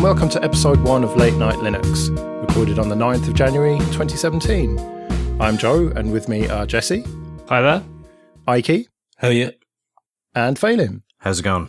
[0.00, 2.08] and welcome to episode one of Late Night Linux,
[2.48, 4.78] recorded on the 9th of January 2017.
[5.38, 7.04] I'm Joe, and with me are Jesse,
[7.50, 7.84] Hi there.
[8.48, 8.88] Ike,
[9.18, 9.52] Hell you?
[10.34, 11.02] and Phelim.
[11.18, 11.68] How's it going?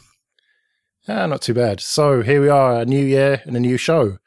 [1.09, 1.81] Ah, not too bad.
[1.81, 4.17] So here we are, a new year and a new show.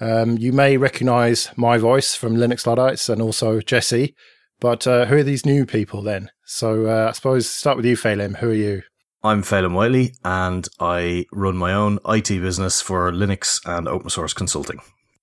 [0.00, 4.16] Um, you may recognise my voice from Linux Luddites and also Jesse,
[4.58, 6.32] but uh, who are these new people then?
[6.46, 8.38] So uh, I suppose start with you, Phelim.
[8.38, 8.82] Who are you?
[9.26, 14.32] I'm Phelim Whiteley and I run my own IT business for Linux and open source
[14.32, 14.78] consulting.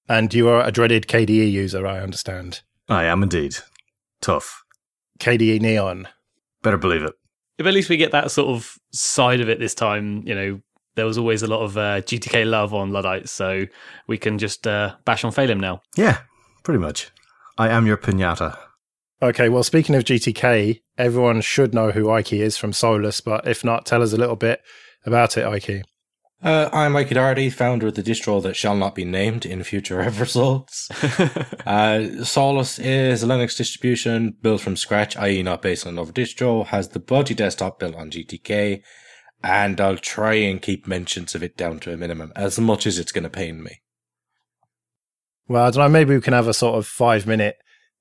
[0.09, 2.63] And you are a dreaded KDE user, I understand.
[2.89, 3.55] I am indeed.
[4.19, 4.65] Tough.
[5.19, 6.09] KDE Neon.
[6.61, 7.13] Better believe it.
[7.57, 10.59] If at least we get that sort of side of it this time, you know,
[10.95, 13.65] there was always a lot of uh, GTK love on Luddites, so
[14.07, 15.81] we can just uh, bash on Phelim now.
[15.95, 16.19] Yeah,
[16.63, 17.09] pretty much.
[17.57, 18.57] I am your pinata.
[19.21, 23.63] Okay, well, speaking of GTK, everyone should know who Ike is from Solus, but if
[23.63, 24.61] not, tell us a little bit
[25.05, 25.83] about it, Ike.
[26.43, 30.01] Uh, I'm Ikey Doherty, founder of the distro that shall not be named in future
[30.01, 30.89] episodes.
[31.65, 35.41] uh, Solus is a Linux distribution built from scratch, i.e.
[35.41, 38.81] not based on another distro, has the budgie desktop built on GTK,
[39.41, 42.99] and I'll try and keep mentions of it down to a minimum, as much as
[42.99, 43.79] it's going to pain me.
[45.47, 47.55] Well, I don't know, maybe we can have a sort of five minute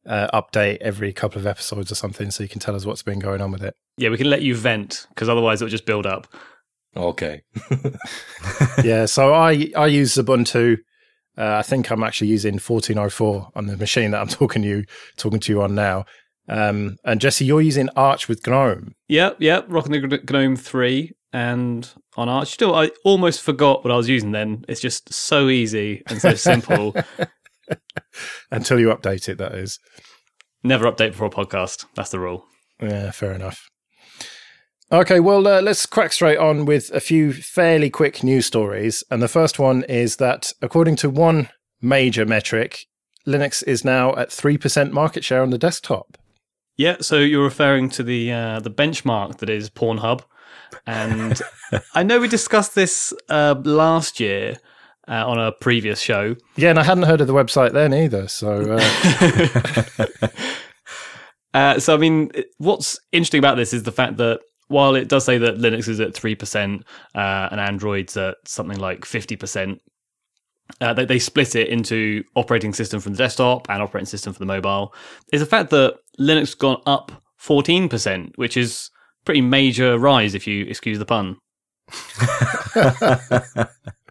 [0.06, 3.18] uh, update every couple of episodes or something so you can tell us what's been
[3.18, 3.74] going on with it.
[3.96, 6.26] Yeah, we can let you vent because otherwise it'll just build up.
[6.96, 7.42] Okay.
[8.84, 10.78] yeah, so I, I use Ubuntu.
[11.36, 14.84] Uh, I think I'm actually using 1404 on the machine that I'm talking to you
[15.16, 16.04] talking to you on now.
[16.48, 18.94] Um, and Jesse, you're using Arch with GNOME.
[19.08, 22.48] Yep, yep, rocking the GNOME 3 and on Arch.
[22.48, 24.64] Still, I almost forgot what I was using then.
[24.68, 26.94] It's just so easy and so simple.
[28.50, 29.78] Until you update it, that is.
[30.62, 31.86] Never update before a podcast.
[31.94, 32.46] That's the rule.
[32.80, 33.68] Yeah, fair enough.
[34.90, 39.02] Okay, well, uh, let's crack straight on with a few fairly quick news stories.
[39.10, 41.48] And the first one is that, according to one
[41.80, 42.86] major metric,
[43.26, 46.18] Linux is now at 3% market share on the desktop.
[46.76, 50.22] Yeah, so you're referring to the uh, the benchmark that is Pornhub,
[50.86, 51.40] and
[51.94, 54.56] I know we discussed this uh, last year
[55.12, 56.34] uh, on a previous show.
[56.56, 58.28] Yeah, and I hadn't heard of the website then either.
[58.28, 60.28] So, uh...
[61.54, 65.26] uh, so I mean, what's interesting about this is the fact that while it does
[65.26, 66.84] say that Linux is at three percent
[67.14, 69.80] uh, and Android's at something like fifty percent,
[70.80, 74.38] uh, they, they split it into operating system from the desktop and operating system for
[74.38, 74.94] the mobile.
[75.30, 78.88] Is the fact that Linux has gone up fourteen percent, which is
[79.26, 81.36] pretty major rise if you excuse the pun.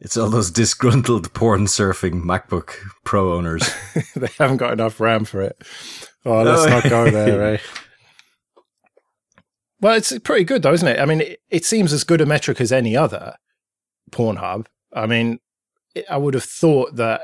[0.00, 3.68] It's all those disgruntled porn surfing MacBook Pro owners.
[4.16, 5.60] they haven't got enough RAM for it.
[6.24, 7.58] Oh, let's not go there, eh?
[9.80, 11.00] Well, it's pretty good though, isn't it?
[11.00, 13.34] I mean, it, it seems as good a metric as any other
[14.10, 14.66] Pornhub.
[14.92, 15.38] I mean,
[15.94, 17.22] it, I would have thought that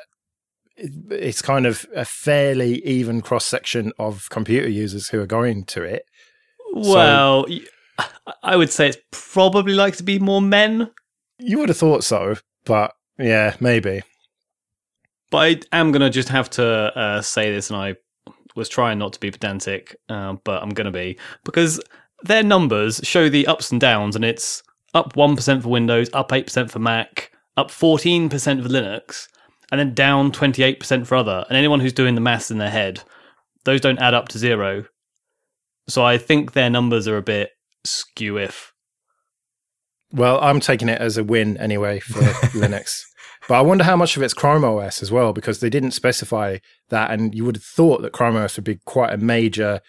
[0.77, 5.65] it, it's kind of a fairly even cross section of computer users who are going
[5.67, 6.05] to it.
[6.73, 7.59] Well, so,
[8.43, 10.91] I would say it's probably like to be more men.
[11.39, 14.03] You would have thought so, but yeah, maybe.
[15.31, 17.95] But I am going to just have to uh, say this, and I
[18.57, 21.81] was trying not to be pedantic, uh, but I'm going to be because
[22.23, 24.63] their numbers show the ups and downs, and it's
[24.95, 29.29] up 1% for Windows, up 8% for Mac, up 14% for Linux,
[29.71, 31.45] and then down 28% for other.
[31.49, 33.03] And anyone who's doing the maths in their head,
[33.65, 34.85] those don't add up to zero.
[35.89, 37.51] So I think their numbers are a bit
[37.85, 38.74] skew if.
[40.15, 42.21] Well, I'm taking it as a win anyway for
[42.59, 43.03] Linux.
[43.49, 46.59] But I wonder how much of it's Chrome OS as well, because they didn't specify
[46.89, 47.11] that.
[47.11, 49.81] And you would have thought that Chrome OS would be quite a major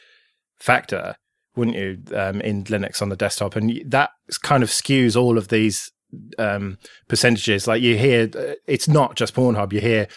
[0.59, 1.15] factor
[1.55, 3.55] wouldn't you, um, in Linux on the desktop?
[3.55, 4.11] And that
[4.43, 5.91] kind of skews all of these
[6.37, 7.67] um, percentages.
[7.67, 9.73] Like you hear, uh, it's not just Pornhub.
[9.73, 10.07] You hear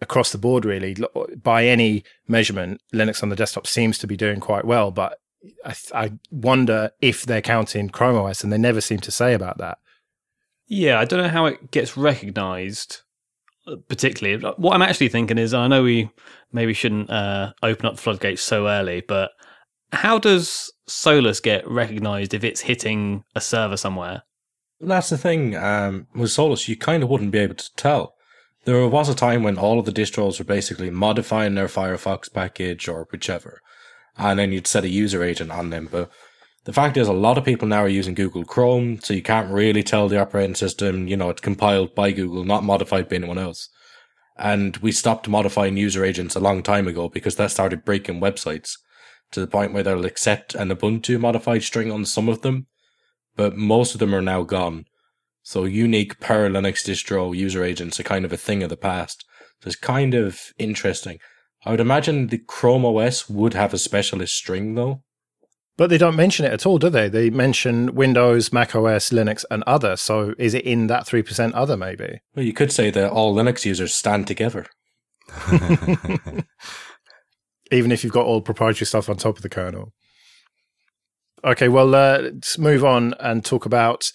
[0.00, 0.96] across the board, really,
[1.42, 4.90] by any measurement, Linux on the desktop seems to be doing quite well.
[4.90, 5.18] But
[5.64, 9.58] I, I wonder if they're counting Chrome OS, and they never seem to say about
[9.58, 9.78] that.
[10.66, 13.02] Yeah, I don't know how it gets recognized
[13.66, 14.44] uh, particularly.
[14.56, 16.10] What I'm actually thinking is, I know we
[16.52, 19.30] maybe shouldn't uh, open up the floodgates so early, but
[19.92, 24.22] how does Solus get recognized if it's hitting a server somewhere?
[24.80, 25.56] That's the thing.
[25.56, 28.14] Um, with Solus, you kind of wouldn't be able to tell.
[28.66, 32.88] There was a time when all of the distros were basically modifying their Firefox package
[32.88, 33.60] or whichever,
[34.18, 35.88] and then you'd set a user agent on them.
[35.90, 36.10] But
[36.64, 39.52] the fact is, a lot of people now are using Google Chrome, so you can't
[39.52, 41.06] really tell the operating system.
[41.06, 43.68] You know, it's compiled by Google, not modified by anyone else.
[44.38, 48.72] And we stopped modifying user agents a long time ago because that started breaking websites
[49.32, 52.66] to the point where they'll accept an Ubuntu modified string on some of them,
[53.34, 54.84] but most of them are now gone.
[55.42, 59.24] So unique per Linux distro user agents are kind of a thing of the past.
[59.62, 61.18] So it's kind of interesting.
[61.66, 65.02] I would imagine the Chrome OS would have a specialist string though.
[65.76, 67.08] But they don't mention it at all, do they?
[67.08, 69.96] They mention Windows, Mac OS, Linux, and other.
[69.96, 72.20] So is it in that 3% other, maybe?
[72.34, 74.64] Well, you could say that all Linux users stand together.
[77.70, 79.92] Even if you've got all proprietary stuff on top of the kernel.
[81.44, 84.10] Okay, well, uh, let's move on and talk about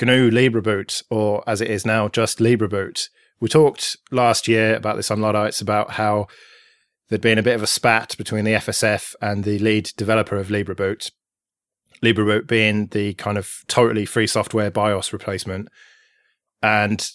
[0.00, 3.08] GNU LibreBoot, or as it is now, just LibreBoot.
[3.40, 6.28] We talked last year about this on Luddites about how
[7.08, 10.48] there'd been a bit of a spat between the FSF and the lead developer of
[10.48, 11.10] LibreBoot.
[12.02, 15.68] LibreBoot being the kind of totally free software BIOS replacement.
[16.62, 17.06] And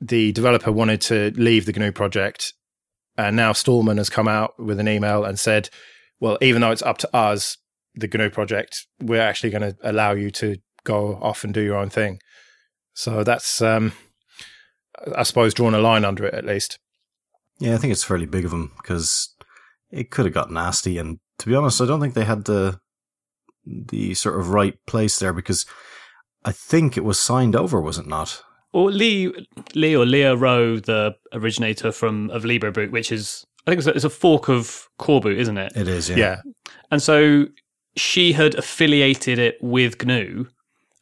[0.00, 2.54] the developer wanted to leave the GNU project.
[3.16, 5.70] And now Stallman has come out with an email and said,
[6.20, 7.58] well, even though it's up to us,
[7.94, 11.76] the GNU project, we're actually going to allow you to go off and do your
[11.76, 12.20] own thing.
[12.94, 13.92] So that's, um,
[15.14, 16.78] I suppose, drawn a line under it at least.
[17.58, 19.34] Yeah, I think it's fairly big of them because
[19.90, 20.98] it could have got nasty.
[20.98, 22.80] And to be honest, I don't think they had the
[23.66, 25.66] the sort of right place there because
[26.44, 28.42] I think it was signed over, was it not?
[28.72, 29.32] Or Lee,
[29.74, 33.90] Lee or Leah Rowe, the originator from of LibreBoot, which is I think it's a,
[33.90, 35.72] it's a fork of Coreboot, isn't it?
[35.74, 36.16] It is, yeah.
[36.16, 36.40] Yeah.
[36.90, 37.46] And so
[37.96, 40.46] she had affiliated it with GNU,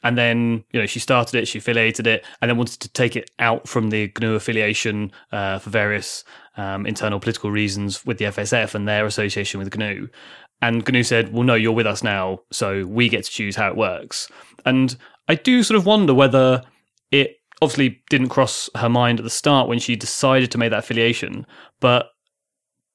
[0.02, 3.16] and then you know she started it, she affiliated it, and then wanted to take
[3.16, 6.24] it out from the GNU affiliation uh, for various
[6.56, 10.08] um, internal political reasons with the FSF and their association with GNU.
[10.62, 13.68] And GNU said, "Well, no, you're with us now, so we get to choose how
[13.68, 14.30] it works."
[14.64, 14.96] And
[15.28, 16.62] I do sort of wonder whether
[17.10, 20.80] it obviously didn't cross her mind at the start when she decided to make that
[20.80, 21.46] affiliation,
[21.80, 22.10] but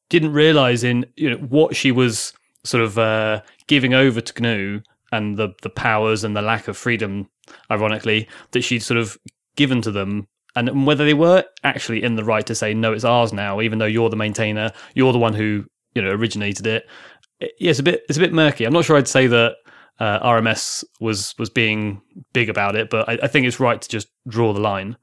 [0.10, 2.34] didn't realize in you know what she was
[2.64, 6.78] sort of uh, giving over to GNU and the the powers and the lack of
[6.78, 7.30] freedom,
[7.72, 9.18] ironically, that she'd sort of
[9.56, 10.28] given to them,
[10.68, 13.80] and whether they were actually in the right to say no, it's ours now, even
[13.80, 15.66] though you're the maintainer, you're the one who
[15.96, 16.86] you know originated it.
[17.40, 18.66] it yeah, it's a bit it's a bit murky.
[18.66, 19.56] I'm not sure I'd say that.
[20.00, 22.02] Uh, RMS was was being
[22.32, 24.96] big about it, but I, I think it's right to just draw the line.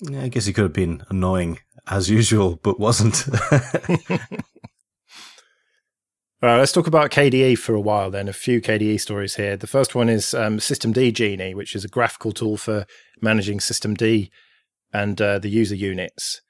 [0.00, 3.26] Yeah, I guess he could have been annoying as usual, but wasn't.
[6.40, 8.28] All right, let's talk about KDE for a while then.
[8.28, 9.56] A few KDE stories here.
[9.56, 12.86] The first one is um, Systemd Genie, which is a graphical tool for
[13.20, 14.30] managing Systemd
[14.92, 16.40] and uh, the user units.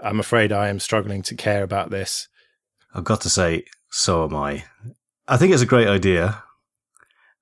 [0.00, 2.28] I'm afraid I am struggling to care about this.
[2.94, 4.64] I've got to say, so am I.
[5.28, 6.42] I think it's a great idea.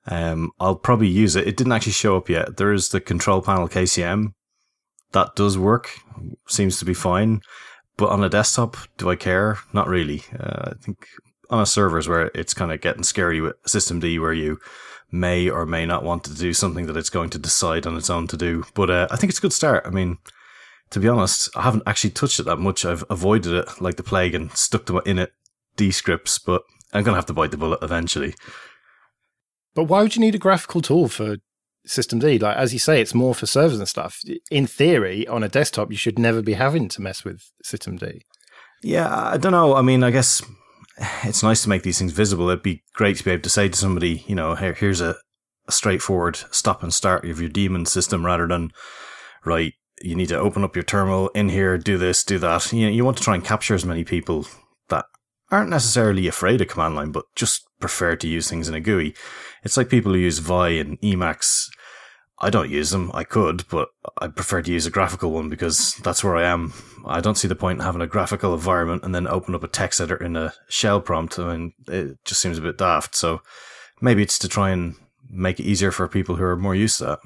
[0.07, 1.47] Um, I'll probably use it.
[1.47, 2.57] It didn't actually show up yet.
[2.57, 4.35] There is the control panel KCM.
[5.13, 5.91] That does work.
[6.49, 7.41] Seems to be fine.
[7.97, 9.59] But on a desktop, do I care?
[9.73, 10.23] Not really.
[10.39, 11.07] Uh, I think
[11.51, 14.59] on a servers where it's kind of getting scary with Systemd, where you
[15.13, 18.11] may or may not want to do something that it's going to decide on its
[18.11, 18.65] own to do.
[18.75, 19.85] But uh, I think it's a good start.
[19.87, 20.19] I mean,
[20.91, 22.85] to be honest, I haven't actually touched it that much.
[22.85, 25.29] I've avoided it like the plague and stuck to my init
[25.77, 28.35] D scripts, but I'm going to have to bite the bullet eventually.
[29.75, 31.39] But why would you need a graphical tool for
[31.87, 32.41] Systemd?
[32.41, 34.21] Like, as you say, it's more for servers and stuff.
[34.51, 38.21] In theory, on a desktop, you should never be having to mess with Systemd.
[38.83, 39.75] Yeah, I don't know.
[39.75, 40.43] I mean, I guess
[41.25, 42.49] it's nice to make these things visible.
[42.49, 45.17] It'd be great to be able to say to somebody, you know, here, here's a,
[45.67, 48.71] a straightforward stop and start of your daemon system rather than,
[49.45, 52.73] right, you need to open up your terminal in here, do this, do that.
[52.73, 54.47] You know, you want to try and capture as many people
[54.89, 55.07] that
[55.51, 59.15] aren't necessarily afraid of command line, but just prefer to use things in a GUI.
[59.63, 61.69] It's like people who use Vi and Emacs.
[62.41, 63.11] I don't use them.
[63.15, 66.73] I could, but I prefer to use a graphical one because that's where I am.
[67.07, 69.69] I don't see the point in having a graphical environment and then open up a
[69.69, 71.39] text editor in a shell prompt.
[71.39, 73.15] I mean, it just seems a bit daft.
[73.15, 73.41] So
[74.01, 74.97] maybe it's to try and
[75.31, 77.19] make it easier for people who are more used to that.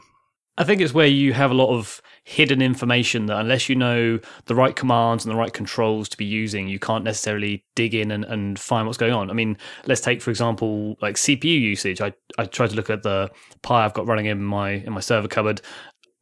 [0.59, 4.21] I think it's where you have a lot of hidden information that unless you know
[4.45, 8.11] the right commands and the right controls to be using, you can't necessarily dig in
[8.11, 9.31] and, and find what's going on.
[9.31, 9.57] I mean,
[9.87, 12.03] let's take for example like CPU usage.
[12.03, 13.31] I I tried to look at the
[13.63, 15.63] Pi I've got running in my in my server cupboard,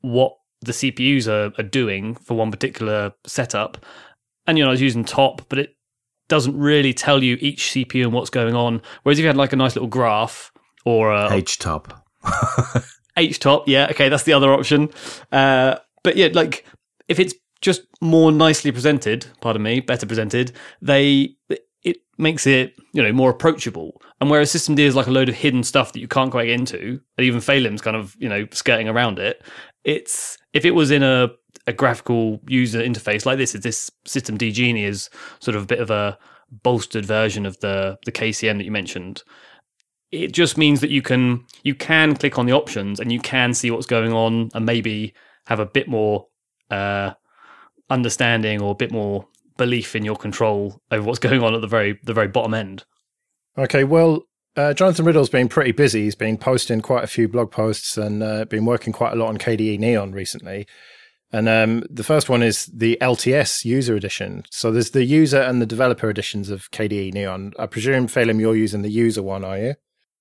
[0.01, 3.85] what the CPUs are, are doing for one particular setup,
[4.47, 5.77] and you know I was using top, but it
[6.29, 8.81] doesn't really tell you each CPU and what's going on.
[9.03, 10.53] Whereas if you had like a nice little graph
[10.85, 12.01] or a htop.
[13.17, 14.91] htop, yeah, okay, that's the other option.
[15.33, 16.65] Uh, but yeah, like
[17.09, 21.35] if it's just more nicely presented, pardon me, better presented, they
[21.83, 24.01] it makes it you know more approachable.
[24.21, 26.61] And whereas Systemd is like a load of hidden stuff that you can't quite get
[26.61, 29.45] into, and even Phelim's kind of you know skirting around it.
[29.83, 31.29] It's if it was in a
[31.67, 35.11] a graphical user interface like this, is this Systemd Genie is
[35.41, 36.17] sort of a bit of a
[36.63, 39.25] bolstered version of the the KCM that you mentioned
[40.13, 43.53] it just means that you can you can click on the options and you can
[43.53, 45.13] see what's going on and maybe
[45.47, 46.27] have a bit more
[46.71, 47.13] uh,
[47.91, 49.27] understanding or a bit more
[49.57, 52.85] belief in your control over what's going on at the very the very bottom end.
[53.59, 54.23] Okay, well,
[54.57, 56.05] uh, Jonathan Riddell's been pretty busy.
[56.05, 59.29] He's been posting quite a few blog posts and uh, been working quite a lot
[59.29, 60.67] on KDE Neon recently.
[61.33, 64.45] And um, the first one is the LTS user edition.
[64.51, 67.53] So there's the user and the developer editions of KDE Neon.
[67.59, 69.75] I presume, Phelim, you're using the user one, are you?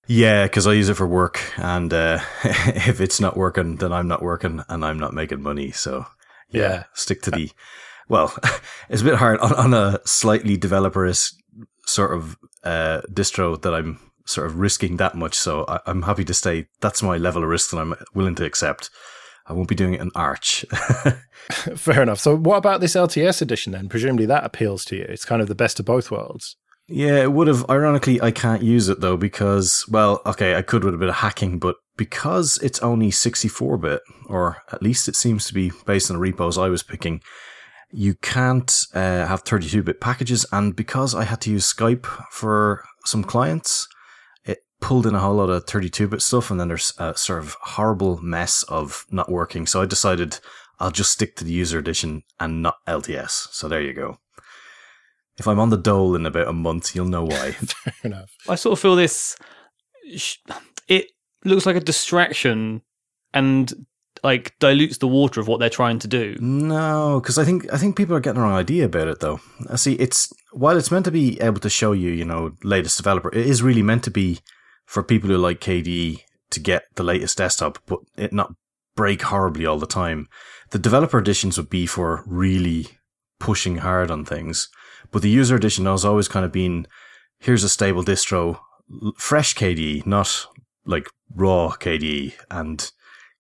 [0.08, 4.08] Yeah, because I use it for work, and uh, if it's not working, then I'm
[4.08, 5.72] not working, and I'm not making money.
[5.72, 6.06] So
[6.50, 6.84] yeah, yeah.
[6.94, 7.52] stick to the.
[8.08, 8.38] Well,
[8.90, 11.34] it's a bit hard on, on a slightly developerist
[11.88, 15.36] sort of uh, distro that I'm sort of risking that much.
[15.36, 16.68] So I, am happy to stay.
[16.82, 18.90] That's my level of risk that I'm willing to accept.
[19.48, 20.66] I won't be doing it in Arch.
[21.76, 22.20] Fair enough.
[22.20, 23.90] So what about this LTS edition then?
[23.90, 25.06] Presumably that appeals to you.
[25.08, 26.56] It's kind of the best of both worlds.
[26.88, 27.68] Yeah, it would have.
[27.70, 31.16] Ironically, I can't use it though because, well, okay, I could with a bit of
[31.16, 36.12] hacking, but because it's only 64 bit, or at least it seems to be based
[36.12, 37.22] on the repos I was picking,
[37.92, 40.46] you can't uh, have 32 bit packages.
[40.52, 43.88] And because I had to use Skype for some clients,
[44.44, 46.52] it pulled in a whole lot of 32 bit stuff.
[46.52, 49.66] And then there's a sort of horrible mess of not working.
[49.66, 50.40] So I decided
[50.80, 53.48] I'll just stick to the user edition and not LTS.
[53.52, 54.20] So there you go.
[55.38, 57.52] If I'm on the dole in about a month, you'll know why.
[57.52, 58.32] Fair enough.
[58.48, 59.38] I sort of feel this.
[60.88, 61.12] It
[61.44, 62.82] looks like a distraction
[63.34, 63.86] and
[64.24, 66.36] like dilutes the water of what they're trying to do.
[66.40, 69.40] No, because I think I think people are getting the wrong idea about it though.
[69.70, 72.98] I see it's while it's meant to be able to show you, you know, latest
[72.98, 74.40] developer, it is really meant to be
[74.86, 78.54] for people who like KDE to get the latest desktop, but it not
[78.96, 80.28] break horribly all the time.
[80.72, 82.88] The developer editions would be for really
[83.40, 84.70] pushing hard on things.
[85.12, 86.88] But the user edition has always kind of been
[87.40, 88.60] here's a stable distro,
[89.18, 90.48] fresh KDE, not
[90.86, 92.92] like raw KDE, and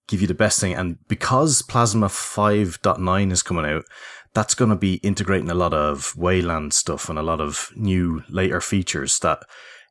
[0.07, 0.74] give you the best thing.
[0.74, 3.86] And because Plasma 5.9 is coming out,
[4.34, 8.24] that's going to be integrating a lot of Wayland stuff and a lot of new
[8.29, 9.39] later features that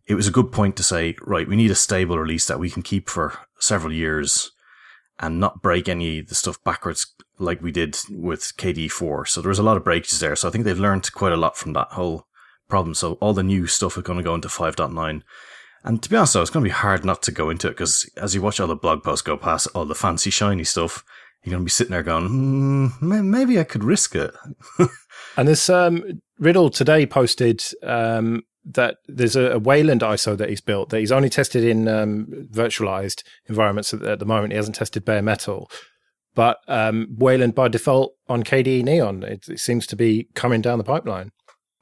[0.07, 2.69] it was a good point to say, right, we need a stable release that we
[2.69, 4.53] can keep for several years
[5.21, 7.07] and not break any of the stuff backwards
[7.39, 9.29] like we did with KDE4.
[9.29, 10.37] So there was a lot of breakages there.
[10.37, 12.27] So I think they've learned quite a lot from that whole
[12.69, 12.95] problem.
[12.95, 15.23] So all the new stuff is going to go into 5.9.
[15.85, 17.73] And to be honest, though, it's going to be hard not to go into it
[17.73, 21.05] because as you watch all the blog posts go past all the fancy, shiny stuff,
[21.43, 22.29] you're going to be sitting there going,
[23.01, 24.35] mm, maybe I could risk it.
[25.37, 30.61] and this um, Riddell today posted um, that there's a, a, Wayland ISO that he's
[30.61, 34.53] built that he's only tested in um, virtualized environments at, at, the moment.
[34.53, 35.71] He hasn't tested bare metal,
[36.35, 40.79] but um, Wayland by default on KDE Neon, it, it, seems to be coming down
[40.79, 41.31] the pipeline.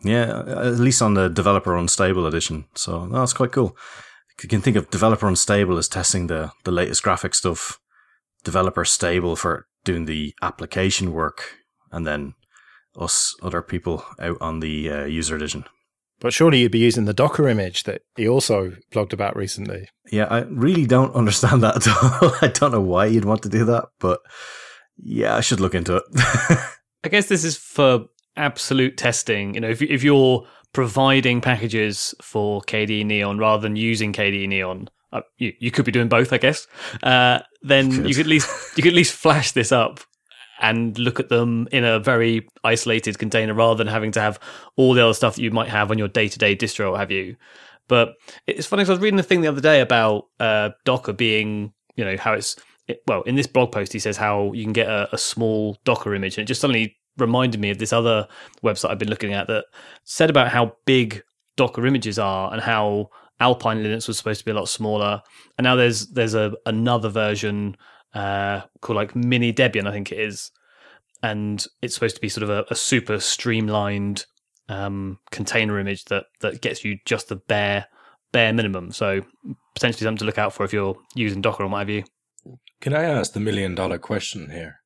[0.02, 2.64] Yeah, at least on the developer unstable edition.
[2.74, 3.76] So that's quite cool.
[4.42, 7.78] You can think of developer unstable as testing the, the latest graphic stuff,
[8.42, 11.58] developer stable for doing the application work,
[11.92, 12.34] and then
[12.98, 15.64] us other people out on the uh, user edition.
[16.22, 19.88] But surely you'd be using the Docker image that he also blogged about recently.
[20.12, 22.32] Yeah, I really don't understand that at all.
[22.40, 24.20] I don't know why you'd want to do that, but
[24.96, 26.04] yeah, I should look into it.
[27.04, 28.04] I guess this is for
[28.36, 29.54] absolute testing.
[29.54, 34.88] You know, if if you're providing packages for KDE Neon rather than using KDE Neon,
[35.12, 36.68] uh, you, you could be doing both, I guess.
[37.02, 39.98] Uh, then you could at least you could at least flash this up
[40.62, 44.38] and look at them in a very isolated container rather than having to have
[44.76, 47.10] all the other stuff that you might have on your day to day distro, have
[47.10, 47.36] you?
[47.88, 48.14] But
[48.46, 51.72] it's funny because I was reading a thing the other day about uh, Docker being,
[51.96, 54.72] you know, how it's, it, well, in this blog post, he says how you can
[54.72, 56.38] get a, a small Docker image.
[56.38, 58.28] And it just suddenly reminded me of this other
[58.62, 59.64] website I've been looking at that
[60.04, 61.22] said about how big
[61.56, 65.20] Docker images are and how Alpine Linux was supposed to be a lot smaller.
[65.58, 67.76] And now there's there's a another version
[68.14, 70.50] uh, called like Mini Debian, I think it is,
[71.22, 74.26] and it's supposed to be sort of a, a super streamlined
[74.68, 77.86] um, container image that that gets you just the bare
[78.32, 78.92] bare minimum.
[78.92, 79.22] So
[79.74, 82.04] potentially something to look out for if you're using Docker or what have you.
[82.80, 84.80] Can I ask the million dollar question here?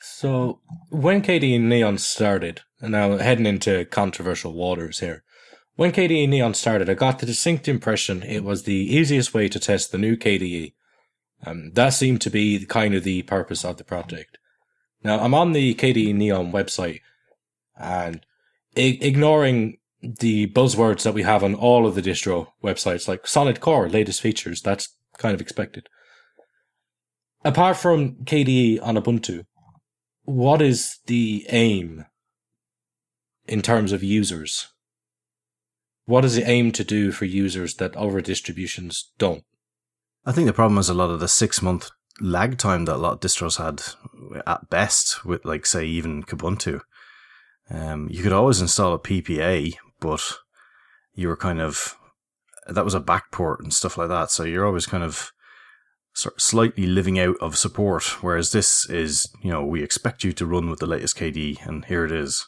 [0.00, 5.24] So when KDE Neon started, and now heading into controversial waters here,
[5.76, 9.58] when KDE Neon started, I got the distinct impression it was the easiest way to
[9.58, 10.74] test the new KDE
[11.46, 14.38] um, that seemed to be kind of the purpose of the project.
[15.02, 17.00] Now, I'm on the KDE Neon website
[17.76, 18.24] and
[18.76, 23.60] I- ignoring the buzzwords that we have on all of the distro websites, like Solid
[23.60, 25.88] Core, latest features, that's kind of expected.
[27.44, 29.44] Apart from KDE on Ubuntu,
[30.24, 32.06] what is the aim
[33.46, 34.68] in terms of users?
[36.06, 39.44] What is the aim to do for users that other distributions don't?
[40.26, 41.90] I think the problem is a lot of the six month
[42.20, 43.82] lag time that a lot of distros had
[44.46, 46.80] at best with like say even Kubuntu.
[47.70, 50.22] Um, you could always install a PPA, but
[51.14, 51.96] you were kind of
[52.66, 54.30] that was a backport and stuff like that.
[54.30, 55.32] So you're always kind of
[56.14, 58.22] sort of slightly living out of support.
[58.22, 61.84] Whereas this is, you know, we expect you to run with the latest KDE, and
[61.84, 62.46] here it is.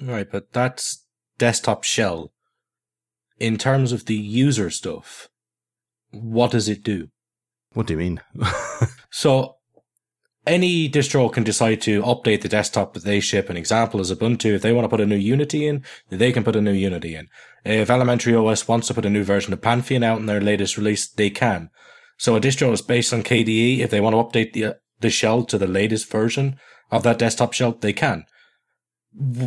[0.00, 1.04] Right, but that's
[1.38, 2.32] desktop shell.
[3.38, 5.28] In terms of the user stuff,
[6.12, 7.08] what does it do?
[7.72, 8.20] What do you mean?
[9.10, 9.56] so
[10.46, 13.48] any distro can decide to update the desktop that they ship.
[13.48, 14.54] An example is Ubuntu.
[14.54, 17.14] If they want to put a new Unity in, they can put a new Unity
[17.14, 17.28] in.
[17.64, 20.76] If Elementary OS wants to put a new version of Pantheon out in their latest
[20.76, 21.70] release, they can.
[22.18, 23.78] So a distro is based on KDE.
[23.78, 26.56] If they want to update the, the shell to the latest version
[26.90, 28.24] of that desktop shell, they can.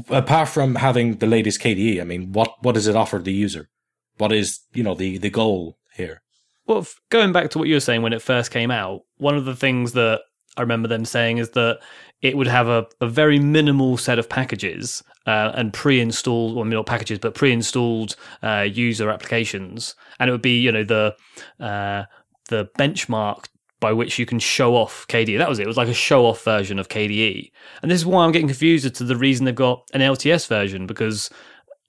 [0.10, 3.70] Apart from having the latest KDE, I mean, what, what does it offer the user?
[4.18, 6.22] What is, you know, the, the goal here?
[6.68, 9.46] Well, going back to what you were saying when it first came out, one of
[9.46, 10.22] the things that
[10.58, 11.80] I remember them saying is that
[12.22, 16.86] it would have a, a very minimal set of packages uh, and pre-installed, well, not
[16.86, 21.16] packages, but pre-installed uh, user applications, and it would be, you know, the
[21.60, 22.06] uh,
[22.50, 23.46] the benchmark
[23.80, 25.38] by which you can show off KDE.
[25.38, 25.64] That was it.
[25.64, 28.86] It was like a show-off version of KDE, and this is why I'm getting confused
[28.86, 31.30] as to the reason they've got an LTS version because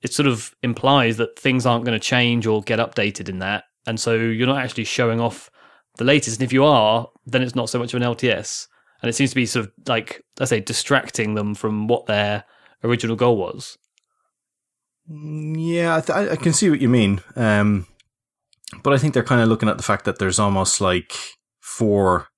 [0.02, 3.64] it sort of implies that things aren't going to change or get updated in that,
[3.86, 5.50] and so you're not actually showing off
[5.96, 6.40] the latest.
[6.40, 8.66] And if you are, then it's not so much of an LTS.
[9.02, 12.44] And it seems to be sort of like, I say, distracting them from what their
[12.82, 13.78] original goal was.
[15.10, 17.20] Mm, yeah, I, th- I can see what you mean.
[17.36, 17.86] Um,
[18.82, 21.14] but I think they're kind of looking at the fact that there's almost like
[21.60, 22.28] four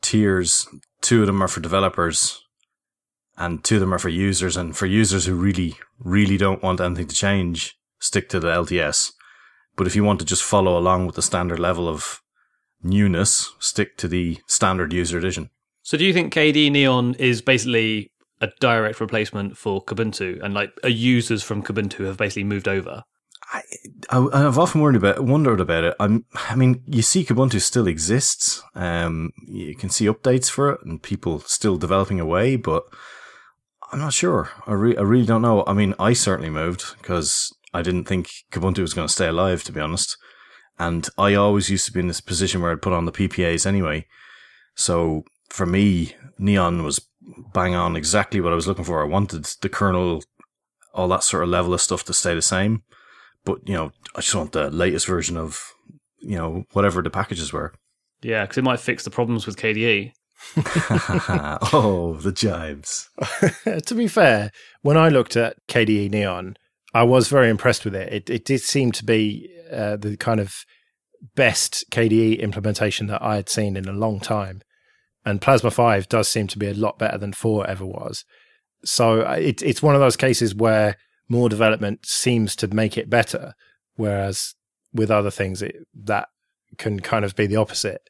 [0.00, 0.66] tiers.
[1.02, 2.40] Two of them are for developers,
[3.36, 4.56] and two of them are for users.
[4.56, 9.12] And for users who really, really don't want anything to change, stick to the LTS.
[9.80, 12.20] But if you want to just follow along with the standard level of
[12.82, 15.48] newness, stick to the standard user edition.
[15.82, 20.72] So, do you think KDE Neon is basically a direct replacement for Kubuntu, and like
[20.84, 23.04] users from Kubuntu have basically moved over?
[23.54, 23.62] I,
[24.10, 25.96] I have often wondered about wondered about it.
[25.98, 28.62] I'm, I mean, you see, Kubuntu still exists.
[28.74, 32.56] Um, you can see updates for it, and people still developing away.
[32.56, 32.84] But
[33.90, 34.50] I'm not sure.
[34.66, 35.64] I, re- I really don't know.
[35.66, 39.64] I mean, I certainly moved because I didn't think Kubuntu was going to stay alive.
[39.64, 40.16] To be honest,
[40.78, 43.66] and I always used to be in this position where I'd put on the PPAs
[43.66, 44.06] anyway.
[44.74, 47.06] So for me, Neon was
[47.52, 49.02] bang on exactly what I was looking for.
[49.02, 50.22] I wanted the kernel,
[50.94, 52.82] all that sort of level of stuff to stay the same.
[53.44, 55.62] But, you know, I just want the latest version of,
[56.18, 57.74] you know, whatever the packages were.
[58.22, 60.12] Yeah, because it might fix the problems with KDE.
[61.72, 63.08] oh, the jibes.
[63.86, 64.50] to be fair,
[64.82, 66.56] when I looked at KDE Neon,
[66.92, 68.12] I was very impressed with it.
[68.12, 70.64] It, it did seem to be uh, the kind of
[71.34, 74.62] best KDE implementation that I had seen in a long time.
[75.24, 78.24] And Plasma 5 does seem to be a lot better than 4 ever was.
[78.84, 80.96] So uh, it, it's one of those cases where
[81.28, 83.54] more development seems to make it better,
[83.96, 84.54] whereas
[84.92, 86.28] with other things, it, that
[86.78, 88.00] can kind of be the opposite.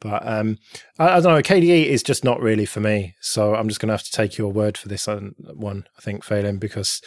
[0.00, 0.58] But um,
[0.98, 1.42] I, I, don't know.
[1.42, 3.14] KDE is just not really for me.
[3.20, 6.24] So I'm just going to have to take your word for this one, I think,
[6.24, 7.00] Phelim, because,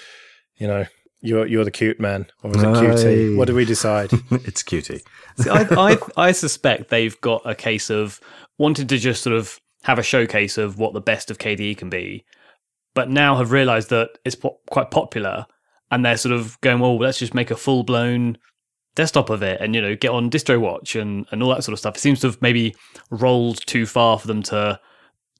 [0.58, 0.86] you know,
[1.22, 3.36] you're you're the cute man, or is it cutie?
[3.36, 4.12] What do we decide?
[4.32, 5.02] it's cutie.
[5.38, 8.20] See, I, I I suspect they've got a case of
[8.58, 11.89] wanting to just sort of have a showcase of what the best of KDE can
[11.89, 12.26] be,
[12.94, 15.46] but now have realised that it's po- quite popular,
[15.91, 18.38] and they're sort of going, well, let's just make a full blown
[18.96, 21.80] desktop of it, and you know, get on DistroWatch and and all that sort of
[21.80, 21.96] stuff.
[21.96, 22.76] It seems to have maybe
[23.10, 24.80] rolled too far for them to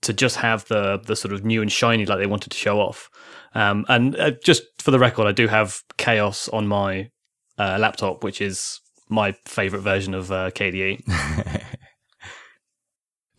[0.02, 2.80] to just have the the sort of new and shiny like they wanted to show
[2.80, 3.10] off.
[3.56, 7.10] Um, and uh, just for the record, I do have KaOS on my
[7.58, 11.02] uh, laptop, which is my favorite version of uh, KDE.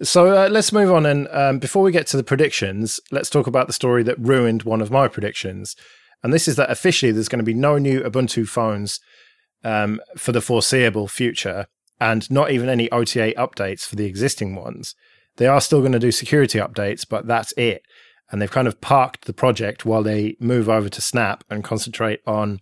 [0.02, 1.04] so uh, let's move on.
[1.04, 4.62] And um, before we get to the predictions, let's talk about the story that ruined
[4.62, 5.76] one of my predictions.
[6.22, 9.00] And this is that officially there's going to be no new Ubuntu phones
[9.62, 11.66] um, for the foreseeable future,
[12.00, 14.94] and not even any OTA updates for the existing ones.
[15.36, 17.82] They are still going to do security updates, but that's it
[18.30, 22.20] and they've kind of parked the project while they move over to Snap and concentrate
[22.26, 22.60] on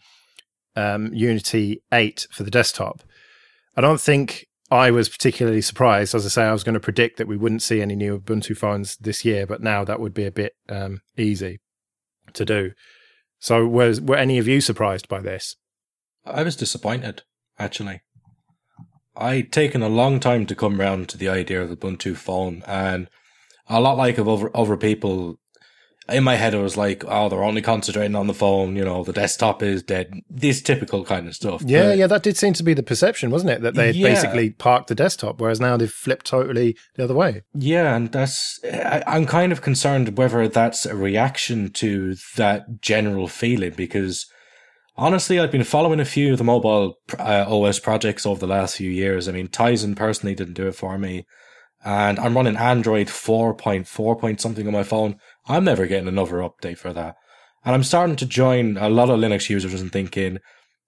[0.77, 3.03] um, Unity 8 for the desktop.
[3.77, 6.14] I don't think I was particularly surprised.
[6.14, 8.57] As I say, I was going to predict that we wouldn't see any new Ubuntu
[8.57, 11.61] phones this year, but now that would be a bit um, easy
[12.33, 12.72] to do.
[13.38, 15.57] So, was, were any of you surprised by this?
[16.24, 17.22] I was disappointed,
[17.59, 18.00] actually.
[19.16, 22.62] I'd taken a long time to come around to the idea of the Ubuntu phone,
[22.66, 23.09] and
[23.68, 25.38] a lot like of other other people
[26.09, 28.77] in my head, I was like, oh, they're only concentrating on the phone.
[28.77, 30.12] You know, the desktop is dead.
[30.29, 31.62] This typical kind of stuff.
[31.64, 33.62] Yeah, But- yeah, that did seem to be the perception, wasn't it?
[33.62, 34.09] That they Yeah.
[34.09, 37.43] basically parked the desktop, whereas now they've flipped totally the other way.
[37.55, 43.29] Yeah, and that's I, I'm kind of concerned whether that's a reaction to that general
[43.29, 44.27] feeling because
[44.97, 48.77] honestly, I've been following a few of the mobile uh, OS projects over the last
[48.77, 49.27] few years.
[49.29, 51.27] I mean, Tizen personally didn't do it for me,
[51.85, 55.17] and I'm running Android 4.4 point something on my phone.
[55.46, 57.16] I'm never getting another update for that,
[57.64, 60.38] and I'm starting to join a lot of Linux users and thinking.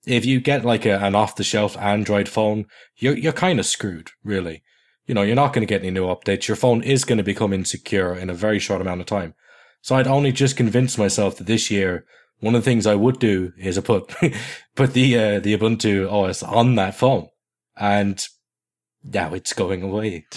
[0.07, 2.67] If you get like a, an off-the-shelf Android phone,
[2.97, 4.63] you're you're kind of screwed, really
[5.07, 6.49] you know, you're not going to get any new updates.
[6.49, 9.35] Your phone is going to become insecure in a very short amount of time.
[9.81, 12.05] So I'd only just convinced myself that this year,
[12.41, 14.13] one of the things I would do is put,
[14.75, 17.29] put the, uh, the Ubuntu OS on that phone.
[17.77, 18.25] And
[19.05, 20.27] now it's going away.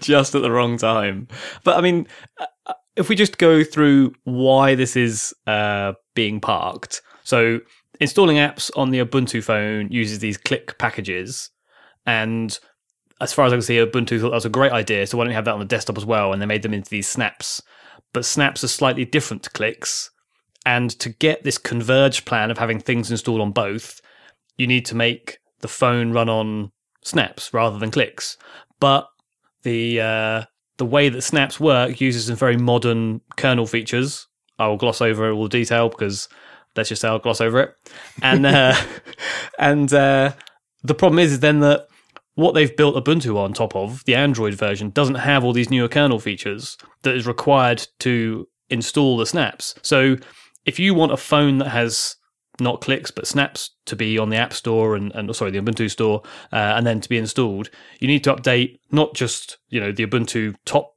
[0.00, 1.26] just at the wrong time.
[1.64, 2.06] But I mean,
[2.38, 7.02] uh, if we just go through why this is uh, being parked.
[7.24, 7.60] So
[8.00, 11.50] installing apps on the Ubuntu phone uses these click packages.
[12.06, 12.58] And
[13.20, 15.06] as far as I can see, Ubuntu thought that was a great idea.
[15.06, 16.32] So why don't you have that on the desktop as well?
[16.32, 17.62] And they made them into these snaps.
[18.12, 20.10] But snaps are slightly different to clicks.
[20.64, 24.00] And to get this converged plan of having things installed on both,
[24.56, 28.36] you need to make the phone run on snaps rather than clicks.
[28.80, 29.06] But
[29.62, 30.44] the uh,
[30.78, 34.26] the way that snaps work uses some very modern kernel features.
[34.58, 36.28] I will gloss over all the detail because
[36.76, 37.74] let's just say I'll gloss over it.
[38.22, 38.74] And uh,
[39.58, 40.32] and uh,
[40.82, 41.88] the problem is, is then that
[42.34, 45.88] what they've built Ubuntu on top of, the Android version, doesn't have all these newer
[45.88, 49.74] kernel features that is required to install the snaps.
[49.82, 50.16] So
[50.66, 52.16] if you want a phone that has
[52.60, 55.90] not clicks but snaps to be on the App Store and, and sorry the Ubuntu
[55.90, 59.92] store uh, and then to be installed, you need to update not just you know
[59.92, 60.96] the Ubuntu top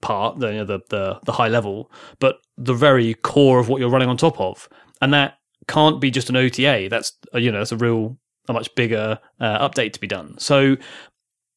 [0.00, 3.80] part, the, you know, the the the high level, but the very core of what
[3.80, 4.68] you're running on top of,
[5.00, 5.38] and that
[5.68, 6.88] can't be just an OTA.
[6.90, 8.16] That's uh, you know that's a real
[8.48, 10.38] a much bigger uh, update to be done.
[10.38, 10.76] So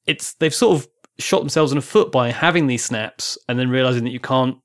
[0.05, 3.69] it's they've sort of shot themselves in the foot by having these snaps and then
[3.69, 4.58] realizing that you can't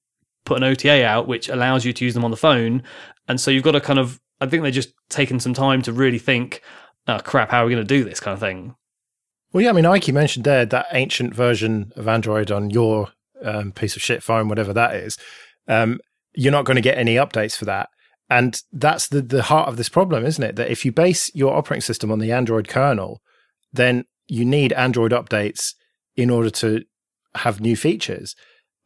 [0.44, 2.82] put an OTA out which allows you to use them on the phone,
[3.28, 5.92] and so you've got to kind of I think they're just taking some time to
[5.92, 6.62] really think,
[7.06, 8.74] oh crap, how are we going to do this kind of thing.
[9.52, 13.08] Well, yeah, I mean, Ike mentioned there that ancient version of Android on your
[13.42, 15.18] um, piece of shit phone, whatever that is.
[15.66, 15.98] Um,
[16.34, 17.88] you're not going to get any updates for that.
[18.28, 20.54] And that's the, the heart of this problem, isn't it?
[20.54, 23.20] That if you base your operating system on the Android kernel,
[23.72, 25.74] then you need Android updates
[26.16, 26.84] in order to
[27.34, 28.36] have new features.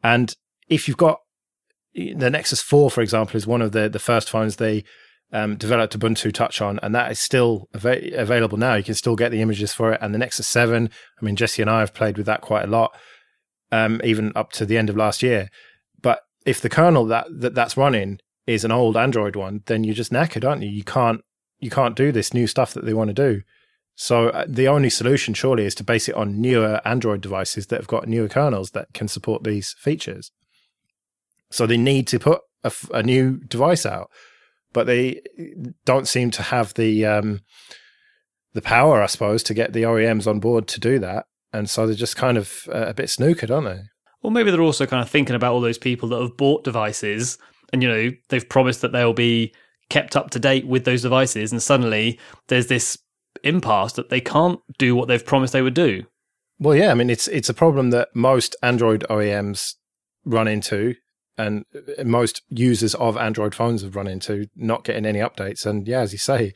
[0.03, 0.35] And
[0.67, 1.19] if you've got
[1.93, 4.83] the Nexus 4, for example, is one of the, the first phones they
[5.35, 8.75] um, developed Ubuntu Touch on, and that is still av- available now.
[8.75, 9.99] You can still get the images for it.
[10.01, 10.89] And the Nexus 7,
[11.21, 12.95] I mean, Jesse and I have played with that quite a lot,
[13.71, 15.49] um, even up to the end of last year.
[16.01, 19.93] But if the kernel that, that that's running is an old Android one, then you're
[19.93, 20.69] just knackered, aren't you?
[20.69, 21.21] You can't
[21.59, 23.41] you can't do this new stuff that they want to do.
[23.95, 27.79] So uh, the only solution, surely, is to base it on newer Android devices that
[27.79, 30.31] have got newer kernels that can support these features.
[31.49, 32.41] So they need to put
[32.91, 34.09] a, new device out,
[34.75, 35.21] but they
[35.85, 37.39] don't seem to have the um,
[38.53, 41.25] the power, I suppose, to get the OEMs on board to do that.
[41.53, 43.83] And so they're just kind of uh, a bit snookered, aren't they?
[44.21, 47.37] Or maybe they're also kind of thinking about all those people that have bought devices
[47.71, 49.53] and, you know, they've promised that they'll be
[49.89, 51.51] kept up to date with those devices.
[51.51, 52.97] And suddenly there's this
[53.43, 56.03] impasse that they can't do what they've promised they would do.
[56.59, 59.75] Well, yeah, I mean, it's it's a problem that most Android OEMs
[60.25, 60.95] run into,
[61.37, 61.65] and
[62.03, 65.65] most users of Android phones have run into, not getting any updates.
[65.65, 66.53] And yeah, as you say,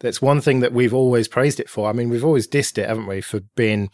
[0.00, 1.88] that's one thing that we've always praised it for.
[1.88, 3.90] I mean, we've always dissed it, haven't we, for being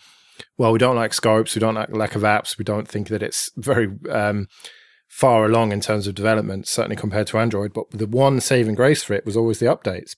[0.58, 3.22] well, we don't like scopes, we don't like lack of apps, we don't think that
[3.22, 4.48] it's very um,
[5.08, 7.72] far along in terms of development, certainly compared to Android.
[7.72, 10.16] But the one saving grace for it was always the updates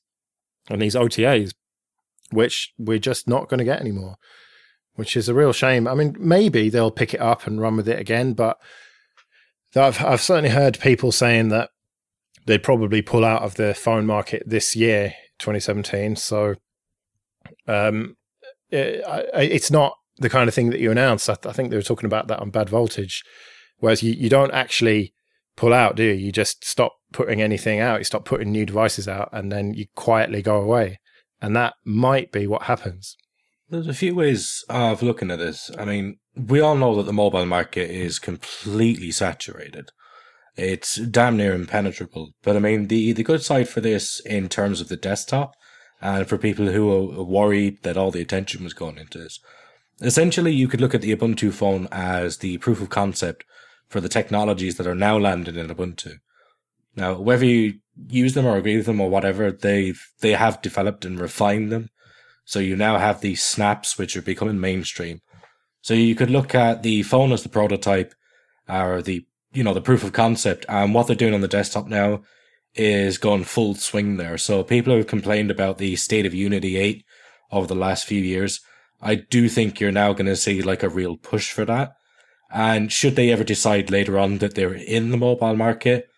[0.71, 1.53] and these OTAs,
[2.31, 4.17] which we're just not going to get anymore,
[4.95, 5.87] which is a real shame.
[5.87, 8.59] I mean, maybe they'll pick it up and run with it again, but
[9.83, 11.71] I've, I've certainly heard people saying that
[12.47, 16.17] they'd probably pull out of the phone market this year, 2017.
[16.17, 16.55] So
[17.67, 18.17] um,
[18.71, 21.29] it, I, it's not the kind of thing that you announce.
[21.29, 23.23] I, th- I, think they were talking about that on Bad Voltage,
[23.79, 25.13] whereas you, you don't actually
[25.57, 26.13] pull out, do you?
[26.13, 27.99] You just stop putting anything out.
[28.01, 31.01] You stop putting new devices out, and then you quietly go away.
[31.41, 33.17] And that might be what happens.
[33.69, 35.71] There's a few ways of looking at this.
[35.77, 39.91] I mean, we all know that the mobile market is completely saturated.
[40.57, 42.31] It's damn near impenetrable.
[42.43, 45.55] But I mean, the, the good side for this in terms of the desktop
[46.01, 49.39] and for people who are worried that all the attention was going into this,
[50.01, 53.45] essentially you could look at the Ubuntu phone as the proof of concept
[53.89, 56.17] for the technologies that are now landed in Ubuntu.
[56.97, 57.75] Now, whether you
[58.09, 61.91] use them or agree with them or whatever, they they have developed and refined them.
[62.45, 65.21] So you now have these snaps which are becoming mainstream.
[65.87, 68.13] So you could look at the phone as the prototype
[68.69, 71.87] or the you know the proof of concept, and what they're doing on the desktop
[71.87, 72.23] now
[72.75, 74.37] is going full swing there.
[74.37, 77.05] So people who have complained about the state of Unity 8
[77.53, 78.59] over the last few years,
[79.01, 81.93] I do think you're now going to see like a real push for that.
[82.51, 86.09] And should they ever decide later on that they're in the mobile market,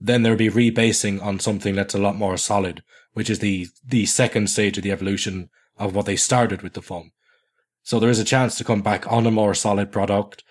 [0.00, 4.06] then there'll be rebasing on something that's a lot more solid, which is the, the
[4.06, 7.10] second stage of the evolution of what they started with the phone.
[7.88, 10.44] So there is a chance to come back on a more solid product.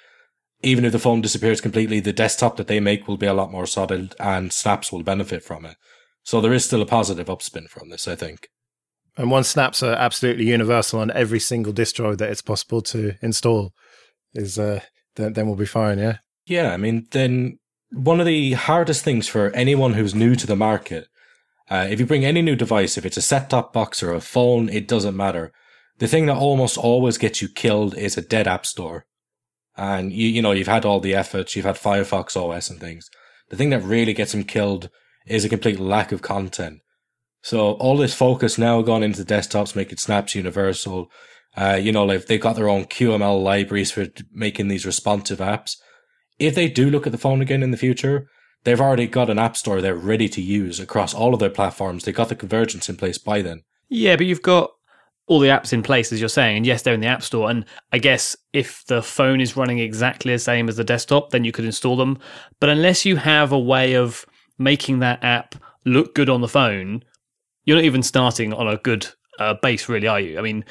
[0.63, 3.51] Even if the phone disappears completely, the desktop that they make will be a lot
[3.51, 5.77] more solid and snaps will benefit from it.
[6.23, 8.47] So there is still a positive upspin from this, I think.
[9.15, 13.71] And one snaps are absolutely universal on every single distro that it's possible to install.
[14.33, 14.79] Is uh,
[15.15, 16.17] then, then we'll be fine, yeah.
[16.47, 17.59] Yeah, I mean, then
[17.91, 21.05] one of the hardest things for anyone who's new to the market,
[21.69, 24.21] uh, if you bring any new device, if it's a set top box or a
[24.21, 25.51] phone, it doesn't matter.
[25.99, 29.05] The thing that almost always gets you killed is a dead app store.
[29.75, 33.09] And you, you know, you've had all the efforts, you've had Firefox OS and things.
[33.49, 34.89] The thing that really gets them killed
[35.25, 36.79] is a complete lack of content.
[37.41, 41.09] So all this focus now gone into desktops, making snaps universal.
[41.55, 45.77] Uh, you know, like they've got their own QML libraries for making these responsive apps.
[46.39, 48.27] If they do look at the phone again in the future,
[48.63, 52.03] they've already got an app store they're ready to use across all of their platforms.
[52.03, 53.63] They got the convergence in place by then.
[53.89, 54.71] Yeah, but you've got
[55.27, 57.49] all the apps in place, as you're saying, and yes, they're in the App Store.
[57.49, 61.43] And I guess if the phone is running exactly the same as the desktop, then
[61.43, 62.17] you could install them.
[62.59, 64.25] But unless you have a way of
[64.57, 67.03] making that app look good on the phone,
[67.65, 69.07] you're not even starting on a good
[69.39, 70.39] uh, base, really, are you?
[70.39, 70.63] I mean,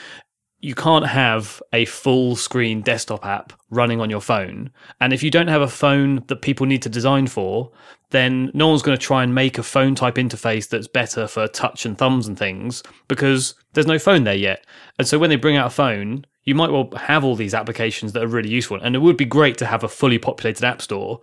[0.60, 4.70] you can't have a full screen desktop app running on your phone.
[5.00, 7.70] And if you don't have a phone that people need to design for,
[8.10, 11.46] then no one's going to try and make a phone type interface that's better for
[11.48, 14.64] touch and thumbs and things because there's no phone there yet.
[14.98, 18.12] And so when they bring out a phone, you might well have all these applications
[18.12, 18.80] that are really useful.
[18.80, 21.20] And it would be great to have a fully populated app store,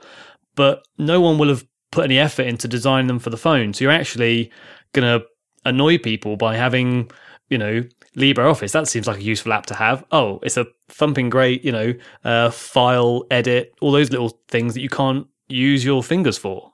[0.55, 3.73] but no one will have put any effort into designing them for the phone.
[3.73, 4.51] So you're actually
[4.91, 5.25] going to
[5.65, 7.09] annoy people by having,
[7.49, 7.83] you know,
[8.15, 8.71] LibreOffice.
[8.71, 10.03] That seems like a useful app to have.
[10.11, 14.81] Oh, it's a thumping great, you know, uh, file, edit, all those little things that
[14.81, 16.71] you can't use your fingers for.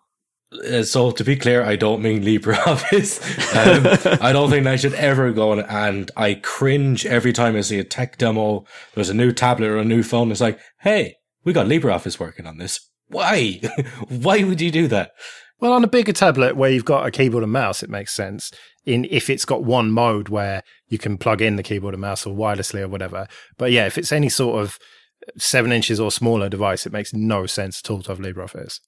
[0.51, 3.19] Uh, so to be clear, I don't mean LibreOffice.
[3.49, 7.61] Um, I don't think I should ever go on, and I cringe every time I
[7.61, 8.65] see a tech demo.
[8.93, 10.31] There's a new tablet or a new phone.
[10.31, 12.79] It's like, hey, we got LibreOffice working on this.
[13.07, 13.59] Why?
[14.07, 15.11] Why would you do that?
[15.59, 18.51] Well, on a bigger tablet where you've got a keyboard and mouse, it makes sense.
[18.89, 22.25] In if it's got one mode where you can plug in the keyboard and mouse
[22.25, 23.27] or wirelessly or whatever.
[23.57, 24.79] But yeah, if it's any sort of
[25.37, 28.79] seven inches or smaller device, it makes no sense at all to have LibreOffice.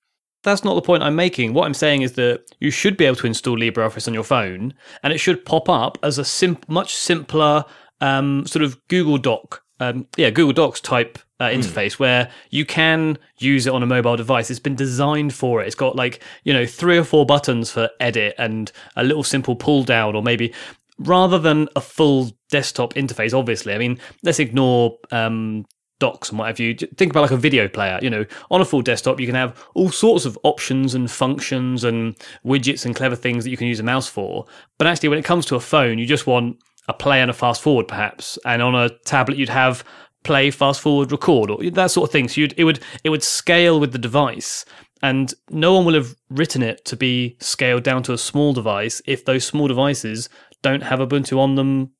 [0.44, 1.54] That's not the point I'm making.
[1.54, 4.74] What I'm saying is that you should be able to install LibreOffice on your phone,
[5.04, 7.64] and it should pop up as a sim- much simpler
[8.00, 11.60] um, sort of Google Doc, um, yeah, Google Docs type uh, hmm.
[11.60, 12.00] interface mm.
[12.00, 14.52] where you can use it on a mobile device.
[14.52, 15.68] It's been designed for it.
[15.68, 19.56] It's got like, you know, three or four buttons for edit and a little simple
[19.56, 20.54] pull down, or maybe
[21.00, 23.74] rather than a full desktop interface, obviously.
[23.74, 25.66] I mean, let's ignore um,
[26.00, 26.76] docs and what have you.
[26.76, 27.98] Think about like a video player.
[28.04, 31.84] You know, on a full desktop, you can have all sorts of options and functions
[31.84, 34.46] and widgets and clever things that you can use a mouse for.
[34.78, 37.34] But actually, when it comes to a phone, you just want a play and a
[37.34, 38.38] fast forward, perhaps.
[38.46, 39.84] And on a tablet, you'd have
[40.24, 42.28] play, fast forward, record, or that sort of thing.
[42.28, 44.66] So it would it would scale with the device,
[45.02, 49.02] and no one will have written it to be scaled down to a small device
[49.06, 50.30] if those small devices
[50.62, 51.92] don't have Ubuntu on them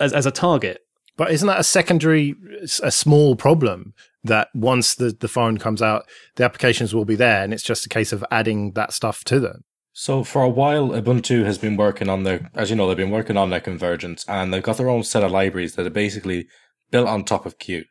[0.00, 0.82] as as a target.
[1.16, 2.34] But isn't that a secondary,
[2.82, 3.92] a small problem
[4.24, 7.84] that once the, the phone comes out, the applications will be there, and it's just
[7.84, 9.64] a case of adding that stuff to them?
[9.92, 13.10] So for a while, Ubuntu has been working on their, as you know, they've been
[13.10, 16.48] working on their convergence, and they've got their own set of libraries that are basically
[16.90, 17.84] built on top of Qt.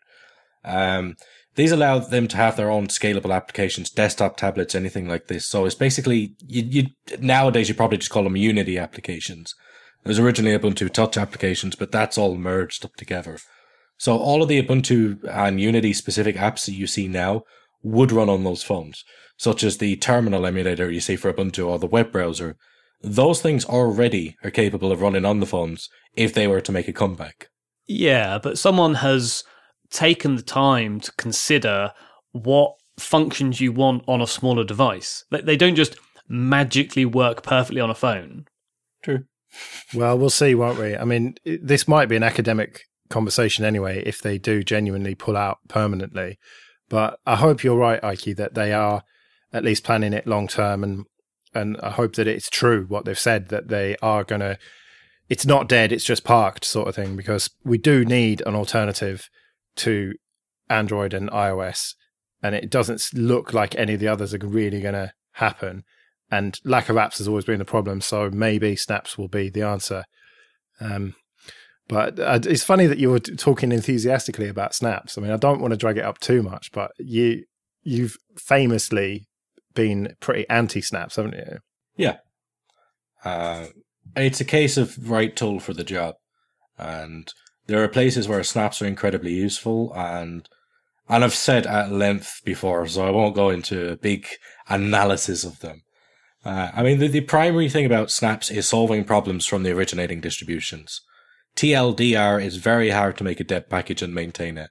[0.66, 1.16] Um,
[1.56, 5.46] these allow them to have their own scalable applications, desktop, tablets, anything like this.
[5.46, 9.56] So it's basically you, you nowadays you probably just call them Unity applications.
[10.06, 13.40] It was originally Ubuntu Touch applications, but that's all merged up together.
[13.98, 17.44] So all of the Ubuntu and Unity specific apps that you see now
[17.84, 19.04] would run on those phones,
[19.36, 22.56] such as the terminal emulator you see for Ubuntu or the web browser.
[23.02, 26.88] Those things already are capable of running on the phones if they were to make
[26.88, 27.50] a comeback.
[27.90, 29.44] Yeah, but someone has
[29.90, 31.92] taken the time to consider
[32.32, 35.26] what functions you want on a smaller device.
[35.32, 35.98] They don't just
[36.28, 38.46] magically work perfectly on a phone.
[39.04, 39.26] True.
[39.96, 40.96] Well, we'll see, won't we?
[40.96, 45.58] I mean, this might be an academic conversation anyway if they do genuinely pull out
[45.68, 46.38] permanently.
[46.90, 49.02] But I hope you're right, Ike, that they are
[49.52, 51.06] at least planning it long term, and
[51.56, 54.60] and I hope that it's true what they've said that they are going to.
[55.30, 57.16] It's not dead; it's just parked, sort of thing.
[57.16, 59.30] Because we do need an alternative
[59.78, 60.14] to
[60.70, 61.94] Android and iOS,
[62.42, 65.84] and it doesn't look like any of the others are really going to happen.
[66.32, 69.64] And lack of apps has always been the problem, so maybe Snaps will be the
[69.64, 70.04] answer.
[70.80, 71.16] Um,
[71.88, 75.18] but uh, it's funny that you were talking enthusiastically about Snaps.
[75.18, 77.46] I mean, I don't want to drag it up too much, but you
[77.82, 79.28] you've famously
[79.74, 81.58] been pretty anti Snaps, haven't you?
[81.98, 82.18] Yeah.
[83.26, 83.66] Uh,
[84.16, 86.16] it's a case of right tool for the job,
[86.78, 87.32] and
[87.68, 90.48] there are places where snaps are incredibly useful, and
[91.08, 94.28] and I've said at length before, so I won't go into a big
[94.68, 95.82] analysis of them.
[96.46, 100.22] Uh, I mean, the, the primary thing about snaps is solving problems from the originating
[100.22, 101.02] distributions.
[101.56, 104.70] TLDR is very hard to make a deb package and maintain it.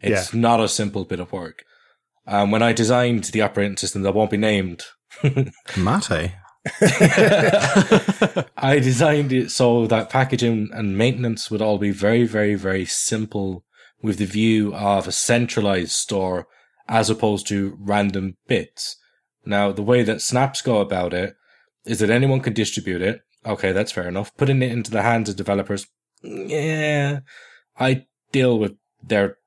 [0.00, 0.40] It's Yeah.
[0.40, 1.64] not a simple bit of work.
[2.26, 4.84] Um, when I designed the operating system that won't be named,
[5.76, 6.32] Mate.
[8.56, 13.64] I designed it so that packaging and maintenance would all be very, very, very simple
[14.02, 16.46] with the view of a centralized store
[16.88, 18.96] as opposed to random bits.
[19.44, 21.34] Now, the way that snaps go about it
[21.84, 23.20] is that anyone can distribute it.
[23.46, 24.36] Okay, that's fair enough.
[24.36, 25.86] Putting it into the hands of developers,
[26.22, 27.20] yeah,
[27.78, 29.38] I deal with their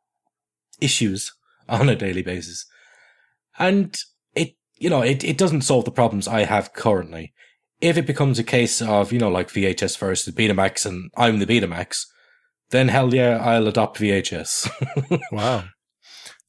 [0.79, 1.31] issues
[1.69, 2.65] on a daily basis.
[3.59, 3.97] And
[4.81, 7.33] you know, it, it doesn't solve the problems I have currently.
[7.79, 11.45] If it becomes a case of, you know, like VHS versus Betamax and I'm the
[11.45, 12.05] Betamax,
[12.71, 14.69] then hell yeah, I'll adopt VHS.
[15.31, 15.65] Wow.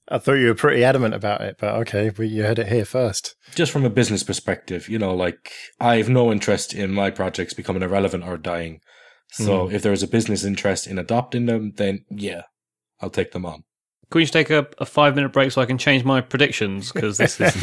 [0.09, 2.85] I thought you were pretty adamant about it, but okay, well, you heard it here
[2.85, 3.35] first.
[3.55, 7.55] Just from a business perspective, you know, like I have no interest in my projects
[7.55, 8.81] becoming irrelevant or dying.
[9.31, 9.75] So hmm.
[9.75, 12.42] if there is a business interest in adopting them, then yeah,
[13.01, 13.64] I'll take them on.
[14.12, 16.92] Can we just take a, a five minute break so I can change my predictions?
[16.92, 17.62] Because this is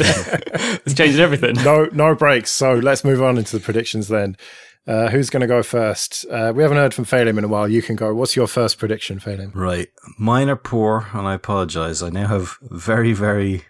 [0.84, 1.54] it's changing everything.
[1.62, 2.50] No, no breaks.
[2.50, 4.36] So let's move on into the predictions then.
[4.84, 6.26] Uh, who's going to go first?
[6.28, 7.68] Uh, we haven't heard from Phelim in a while.
[7.68, 8.12] You can go.
[8.14, 9.52] What's your first prediction, Phelim?
[9.54, 9.88] Right.
[10.18, 12.02] Mine are poor, and I apologize.
[12.02, 13.62] I now have very, very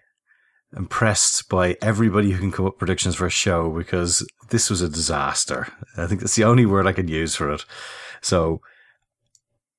[0.75, 4.89] impressed by everybody who can come up predictions for a show because this was a
[4.89, 5.69] disaster.
[5.99, 7.67] I think that's the only word I could use for it.
[8.23, 8.63] So,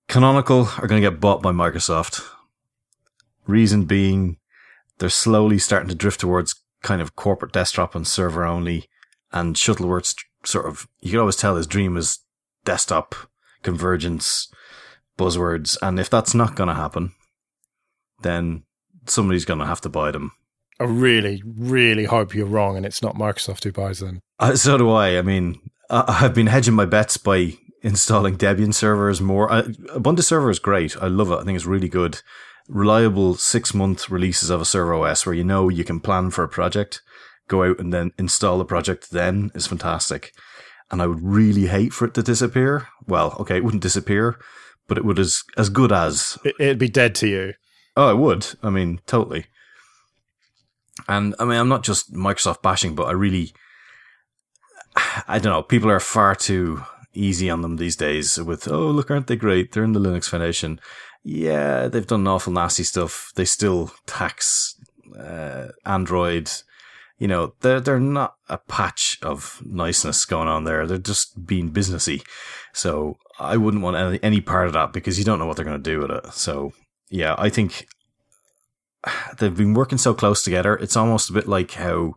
[0.07, 2.21] Canonical are going to get bought by Microsoft.
[3.51, 4.37] Reason being,
[4.97, 8.89] they're slowly starting to drift towards kind of corporate desktop and server only,
[9.31, 12.19] and Shuttleworth's sort of, you can always tell his dream is
[12.65, 13.13] desktop
[13.61, 14.51] convergence
[15.17, 15.77] buzzwords.
[15.81, 17.11] And if that's not going to happen,
[18.21, 18.63] then
[19.07, 20.31] somebody's going to have to buy them.
[20.79, 24.21] I really, really hope you're wrong and it's not Microsoft who buys them.
[24.39, 25.17] Uh, so do I.
[25.17, 25.59] I mean,
[25.89, 29.51] I, I've been hedging my bets by installing Debian servers more.
[29.51, 29.63] Uh,
[29.95, 30.95] Ubuntu server is great.
[30.97, 31.35] I love it.
[31.35, 32.21] I think it's really good.
[32.67, 36.43] Reliable six month releases of a server OS where you know you can plan for
[36.43, 37.01] a project,
[37.47, 40.33] go out and then install the project then is fantastic.
[40.89, 42.87] And I would really hate for it to disappear.
[43.07, 44.39] Well, okay, it wouldn't disappear,
[44.87, 47.53] but it would as as good as It, it'd be dead to you.
[47.95, 48.47] Oh, it would.
[48.63, 49.45] I mean, totally.
[51.07, 53.53] And I mean, I'm not just Microsoft bashing, but I really,
[55.27, 55.63] I don't know.
[55.63, 59.71] People are far too easy on them these days with, oh, look, aren't they great?
[59.71, 60.79] They're in the Linux Foundation.
[61.23, 63.31] Yeah, they've done awful nasty stuff.
[63.35, 64.75] They still tax
[65.17, 66.51] uh, Android.
[67.19, 70.87] You know, they're they're not a patch of niceness going on there.
[70.87, 72.23] They're just being businessy.
[72.73, 75.65] So I wouldn't want any, any part of that because you don't know what they're
[75.65, 76.33] going to do with it.
[76.33, 76.73] So
[77.09, 77.87] yeah, I think
[79.37, 80.75] they've been working so close together.
[80.75, 82.15] It's almost a bit like how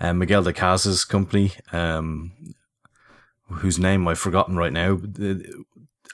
[0.00, 2.32] um, Miguel de Icaza's company, um,
[3.48, 5.00] whose name I've forgotten right now,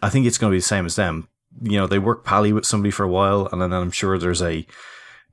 [0.02, 1.28] I think it's going to be the same as them.
[1.62, 4.42] You know, they work pally with somebody for a while, and then I'm sure there's
[4.42, 4.66] a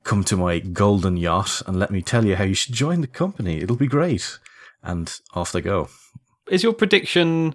[0.04, 3.06] come to my golden yacht and let me tell you how you should join the
[3.06, 3.60] company.
[3.60, 4.38] It'll be great.
[4.82, 5.88] And off they go.
[6.48, 7.54] Is your prediction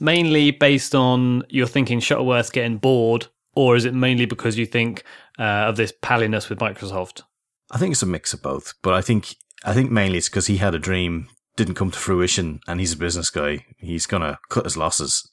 [0.00, 5.04] mainly based on you're thinking Shuttleworth getting bored, or is it mainly because you think
[5.38, 7.22] uh, of this palliness with Microsoft?
[7.70, 10.46] I think it's a mix of both, but I think I think mainly it's because
[10.46, 13.64] he had a dream, didn't come to fruition, and he's a business guy.
[13.78, 15.30] He's gonna cut his losses.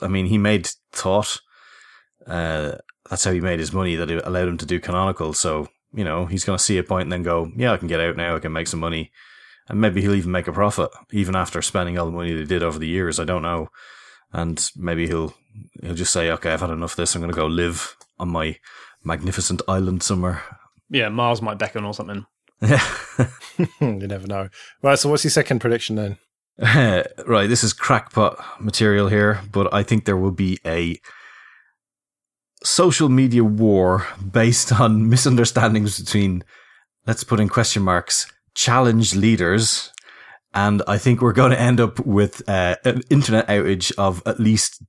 [0.00, 1.40] I mean, he made Thawte.
[2.26, 2.76] Uh,
[3.08, 3.96] that's how he made his money.
[3.96, 5.32] That it allowed him to do canonical.
[5.32, 8.00] So you know, he's gonna see a point and then go, "Yeah, I can get
[8.00, 8.36] out now.
[8.36, 9.12] I can make some money."
[9.68, 12.62] And maybe he'll even make a profit, even after spending all the money they did
[12.62, 13.20] over the years.
[13.20, 13.68] I don't know.
[14.32, 15.34] And maybe he'll
[15.82, 17.14] he'll just say, "Okay, I've had enough of this.
[17.14, 18.58] I'm going to go live on my
[19.04, 20.42] magnificent island somewhere."
[20.90, 22.26] Yeah, Mars might beckon or something.
[22.60, 22.86] Yeah.
[23.80, 24.48] you never know.
[24.82, 26.18] Right, so what's your second prediction then?
[27.26, 31.00] right, this is crackpot material here, but I think there will be a
[32.64, 36.44] social media war based on misunderstandings between,
[37.06, 39.90] let's put in question marks, challenge leaders.
[40.54, 44.38] And I think we're going to end up with uh, an internet outage of at
[44.38, 44.82] least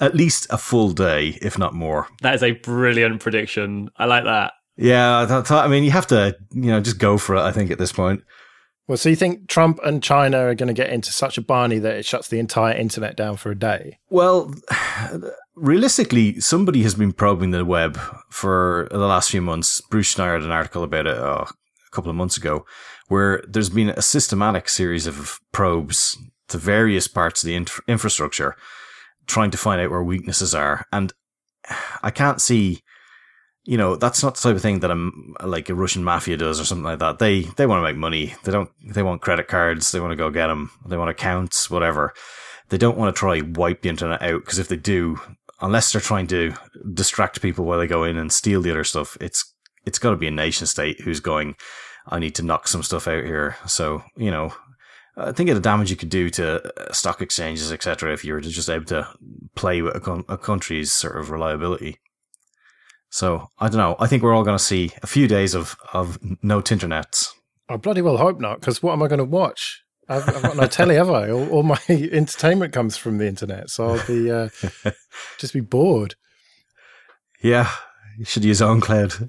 [0.00, 2.08] at least a full day, if not more.
[2.22, 3.90] That is a brilliant prediction.
[3.96, 4.52] I like that.
[4.76, 7.40] Yeah, I, th- I mean, you have to, you know, just go for it.
[7.40, 8.22] I think at this point.
[8.86, 11.78] Well, so you think Trump and China are going to get into such a barney
[11.78, 13.98] that it shuts the entire internet down for a day?
[14.10, 14.52] Well,
[15.56, 17.98] realistically, somebody has been probing the web
[18.30, 19.80] for the last few months.
[19.82, 22.64] Bruce Schneier had an article about it oh, a couple of months ago,
[23.08, 26.16] where there's been a systematic series of probes
[26.48, 28.56] to various parts of the inf- infrastructure,
[29.26, 30.86] trying to find out where weaknesses are.
[30.92, 31.12] And
[32.02, 32.82] I can't see
[33.66, 36.60] you know, that's not the type of thing that a like a Russian mafia does
[36.60, 37.18] or something like that.
[37.18, 38.34] They they want to make money.
[38.44, 38.70] They don't.
[38.86, 39.90] They want credit cards.
[39.90, 40.70] They want to go get them.
[40.86, 42.12] They want accounts, whatever.
[42.68, 45.18] They don't want to try wipe the internet out because if they do,
[45.64, 46.54] unless they're trying to
[46.92, 49.52] distract people while they go in and steal the other stuff, it's
[49.84, 51.56] it's got to be a nation state who's going.
[52.06, 53.56] I need to knock some stuff out here.
[53.66, 54.52] So you know,
[55.16, 58.12] I think of the damage you could do to uh, stock exchanges, etc.
[58.12, 59.08] If you were just able to
[59.54, 61.98] play with a, a country's sort of reliability.
[63.08, 63.96] So I don't know.
[63.98, 67.30] I think we're all going to see a few days of of no internets.
[67.68, 69.83] I bloody well hope not, because what am I going to watch?
[70.08, 71.30] I've, I've, got no telly, have I?
[71.30, 74.48] All, all, my entertainment comes from the internet, so I'll be uh,
[75.38, 76.14] just be bored.
[77.42, 77.70] Yeah,
[78.18, 79.28] you should use OwnCloud.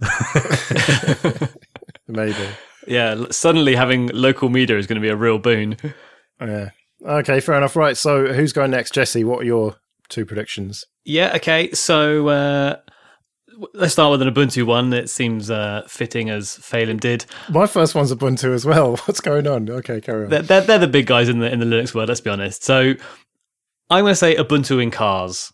[2.08, 2.48] Maybe.
[2.88, 5.78] Yeah, suddenly having local media is going to be a real boon.
[6.40, 6.70] Yeah.
[7.06, 7.76] Okay, fair enough.
[7.76, 7.98] Right.
[7.98, 9.24] So who's going next, Jesse?
[9.24, 9.76] What are your
[10.10, 10.86] two predictions?
[11.04, 11.34] Yeah.
[11.36, 11.72] Okay.
[11.72, 12.28] So.
[12.28, 12.78] Uh,
[13.74, 14.94] let's start with an Ubuntu one.
[14.94, 17.26] It seems uh, fitting as Phelim did.
[17.50, 18.96] My first one's Ubuntu as well.
[19.06, 19.70] What's going on?
[19.70, 20.30] Okay, carry on.
[20.30, 22.10] They're, they're, they're the big guys in the in the Linux world.
[22.10, 22.64] Let's be honest.
[22.64, 22.94] So
[23.90, 25.52] I'm going to say Ubuntu in cars.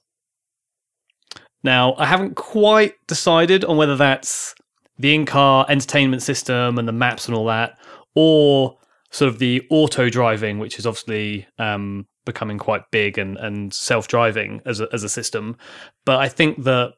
[1.64, 4.56] Now I haven't quite decided on whether that's
[4.98, 7.78] the in-car entertainment system and the maps and all that,
[8.16, 8.78] or
[9.10, 14.62] sort of the auto driving, which is obviously um, becoming quite big and, and self-driving
[14.66, 15.58] as a, as a system.
[16.06, 16.94] But I think that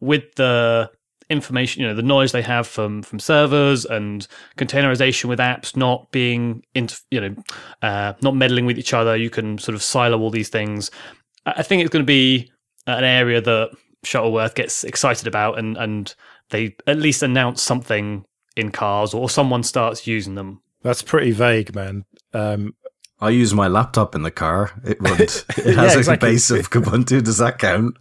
[0.00, 0.90] with the
[1.30, 4.26] information, you know, the knowledge they have from from servers and
[4.56, 7.34] containerization with apps not being into, you know,
[7.82, 9.16] uh, not meddling with each other.
[9.16, 10.90] You can sort of silo all these things.
[11.46, 12.50] I think it's going to be
[12.86, 13.70] an area that
[14.04, 16.14] Shuttleworth gets excited about, and and
[16.50, 18.24] they at least announce something
[18.56, 20.62] in cars, or someone starts using them.
[20.82, 22.04] That's pretty vague, man.
[22.32, 22.74] Um,
[23.20, 24.70] I use my laptop in the car.
[24.84, 25.44] It runs.
[25.58, 26.28] It has yeah, exactly.
[26.28, 27.22] a base of Ubuntu.
[27.22, 27.96] Does that count?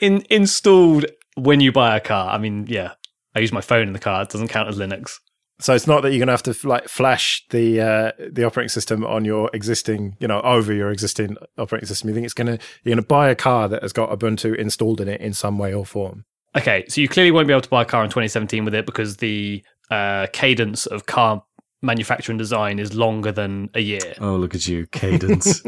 [0.00, 1.06] In installed
[1.38, 2.92] when you buy a car, I mean, yeah,
[3.34, 4.22] I use my phone in the car.
[4.22, 5.18] It doesn't count as Linux.
[5.60, 8.68] So it's not that you're going to have to like flash the uh, the operating
[8.68, 12.08] system on your existing, you know, over your existing operating system.
[12.08, 14.56] You think it's going to you're going to buy a car that has got Ubuntu
[14.56, 16.24] installed in it in some way or form.
[16.56, 18.86] Okay, so you clearly won't be able to buy a car in 2017 with it
[18.86, 21.42] because the uh, cadence of car
[21.82, 24.14] manufacturing design is longer than a year.
[24.20, 25.62] Oh, look at you, cadence.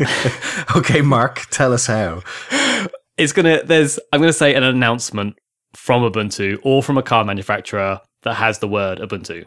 [0.76, 2.22] okay, Mark, tell us how
[3.16, 5.36] it's gonna there's I'm gonna say an announcement
[5.74, 9.44] from Ubuntu or from a car manufacturer that has the word Ubuntu.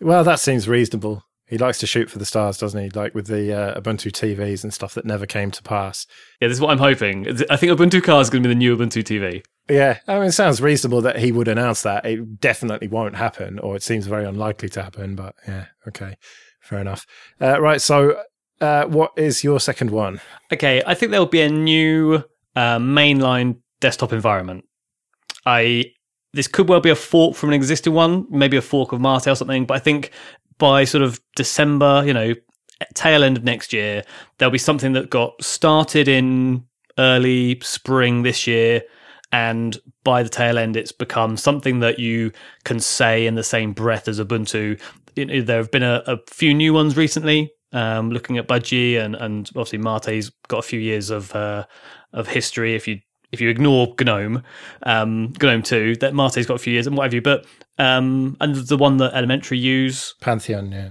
[0.00, 1.22] Well, that seems reasonable.
[1.48, 2.90] He likes to shoot for the stars, doesn't he?
[2.90, 6.06] Like with the uh, Ubuntu TVs and stuff that never came to pass.
[6.40, 7.28] Yeah, this is what I'm hoping.
[7.48, 9.42] I think Ubuntu car is going to be the new Ubuntu TV.
[9.68, 12.04] Yeah, I mean, it sounds reasonable that he would announce that.
[12.04, 15.14] It definitely won't happen, or it seems very unlikely to happen.
[15.14, 16.16] But yeah, okay,
[16.60, 17.06] fair enough.
[17.40, 18.22] Uh, right, so
[18.60, 20.20] uh, what is your second one?
[20.52, 22.24] Okay, I think there will be a new
[22.56, 24.64] mainline desktop environment.
[25.44, 25.92] I
[26.32, 29.26] this could well be a fork from an existing one, maybe a fork of Mate
[29.26, 29.64] or something.
[29.64, 30.10] But I think
[30.58, 32.34] by sort of December, you know,
[32.94, 34.02] tail end of next year,
[34.38, 36.64] there'll be something that got started in
[36.98, 38.82] early spring this year.
[39.32, 42.32] And by the tail end, it's become something that you
[42.64, 44.80] can say in the same breath as Ubuntu.
[45.14, 49.48] there have been a, a few new ones recently, um, looking at Budgie and, and
[49.50, 51.66] obviously Mate's got a few years of uh,
[52.16, 52.74] of history.
[52.74, 53.00] If you
[53.32, 54.42] if you ignore GNOME,
[54.82, 57.22] um, GNOME two, that Mate's got a few years and what have you.
[57.22, 57.46] But
[57.78, 60.90] um, and the one that Elementary use, Pantheon, yeah,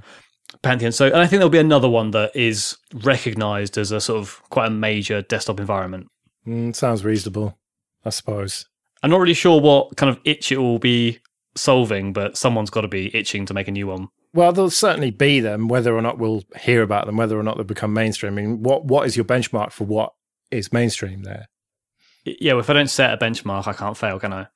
[0.61, 0.91] Pantheon.
[0.91, 4.41] So, and I think there'll be another one that is recognised as a sort of
[4.49, 6.07] quite a major desktop environment.
[6.47, 7.57] Mm, sounds reasonable,
[8.05, 8.65] I suppose.
[9.03, 11.19] I'm not really sure what kind of itch it will be
[11.55, 14.09] solving, but someone's got to be itching to make a new one.
[14.33, 17.57] Well, there'll certainly be them, whether or not we'll hear about them, whether or not
[17.57, 18.33] they become mainstream.
[18.33, 20.13] I mean, what what is your benchmark for what
[20.51, 21.47] is mainstream there?
[22.25, 24.47] Yeah, well, if I don't set a benchmark, I can't fail, can I?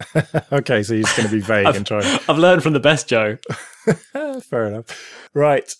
[0.52, 2.00] okay, so you're just going to be vague and try.
[2.28, 3.38] I've learned from the best, Joe.
[4.42, 5.28] Fair enough.
[5.34, 5.72] Right.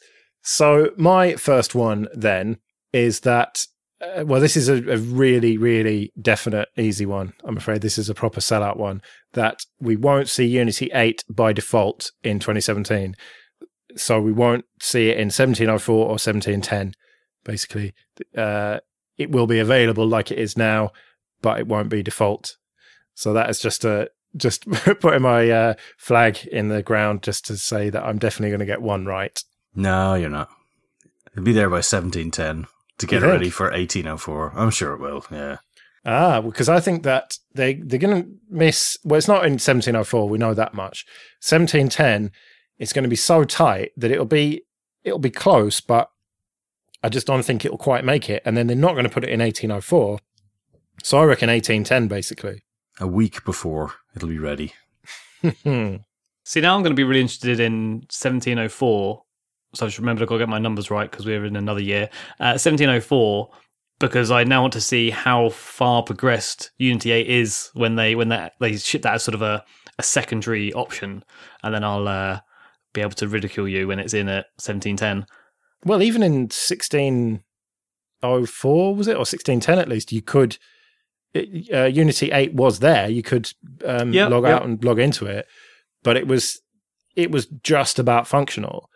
[0.42, 2.58] So my first one then
[2.92, 3.64] is that
[4.00, 7.32] uh, well, this is a, a, really, really definite, easy one.
[7.44, 9.02] I'm afraid this is a proper sellout one
[9.32, 13.16] that we won't see Unity 8 by default in 2017.
[13.96, 16.92] So we won't see it in 1704 or 1710,
[17.44, 17.92] basically.
[18.36, 18.78] Uh,
[19.18, 20.92] it will be available like it is now,
[21.42, 22.56] but it won't be default.
[23.14, 27.56] So that is just a just putting my uh, flag in the ground just to
[27.56, 29.42] say that I'm definitely going to get one right.
[29.74, 30.50] No, you're not.
[31.32, 32.66] It'll be there by 1710
[32.98, 34.52] to get ready for 1804.
[34.56, 35.24] I'm sure it will.
[35.30, 35.58] Yeah.
[36.04, 38.96] Ah, because I think that they they're going to miss.
[39.04, 40.28] Well, it's not in 1704.
[40.28, 41.04] We know that much.
[41.40, 42.30] 1710,
[42.78, 44.62] it's going to be so tight that it'll be
[45.04, 46.10] it'll be close, but
[47.08, 48.42] I just don't think it'll quite make it.
[48.44, 50.18] And then they're not going to put it in 1804.
[51.02, 52.62] So I reckon 1810, basically.
[53.00, 54.74] A week before it'll be ready.
[55.42, 59.22] See, now I'm going to be really interested in 1704
[59.74, 61.80] so I just remembered I've got to get my numbers right because we're in another
[61.80, 62.08] year.
[62.40, 63.50] Uh, 1704,
[63.98, 68.28] because I now want to see how far progressed Unity 8 is when they when
[68.28, 69.64] that they ship that as sort of a,
[69.98, 71.22] a secondary option,
[71.62, 72.40] and then I'll uh,
[72.94, 75.26] be able to ridicule you when it's in at 1710.
[75.84, 80.58] Well, even in 1604 was it or 1610 at least, you could.
[81.34, 83.08] uh, Unity 8 was there.
[83.08, 83.52] You could
[83.84, 84.54] um, yep, log yep.
[84.54, 85.46] out and log into it,
[86.02, 86.60] but it was
[87.16, 88.88] it was just about functional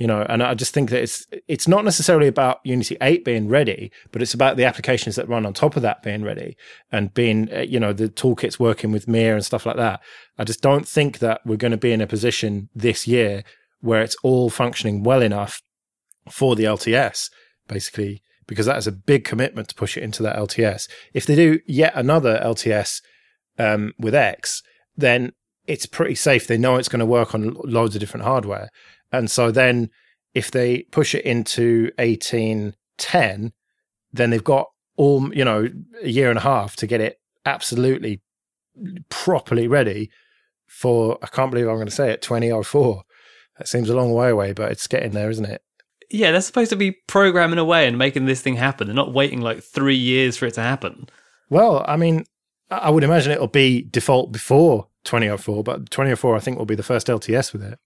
[0.00, 3.48] you know and i just think that it's it's not necessarily about unity 8 being
[3.48, 6.56] ready but it's about the applications that run on top of that being ready
[6.90, 10.00] and being uh, you know the toolkits working with mir and stuff like that
[10.38, 13.44] i just don't think that we're going to be in a position this year
[13.80, 15.62] where it's all functioning well enough
[16.28, 17.30] for the lts
[17.68, 21.34] basically because that is a big commitment to push it into that lts if they
[21.34, 23.00] do yet another lts
[23.58, 24.62] um, with x
[24.96, 25.32] then
[25.66, 28.68] it's pretty safe they know it's going to work on loads of different hardware
[29.12, 29.90] and so then
[30.34, 33.52] if they push it into 1810,
[34.12, 35.68] then they've got all, you know,
[36.02, 38.20] a year and a half to get it absolutely
[39.08, 40.10] properly ready
[40.66, 43.02] for, I can't believe I'm going to say it, 2004.
[43.58, 45.62] That seems a long way away, but it's getting there, isn't it?
[46.10, 48.86] Yeah, they're supposed to be programming away and making this thing happen.
[48.86, 51.08] They're not waiting like three years for it to happen.
[51.48, 52.24] Well, I mean,
[52.70, 56.82] I would imagine it'll be default before 2004, but 2004 I think will be the
[56.82, 57.78] first LTS with it.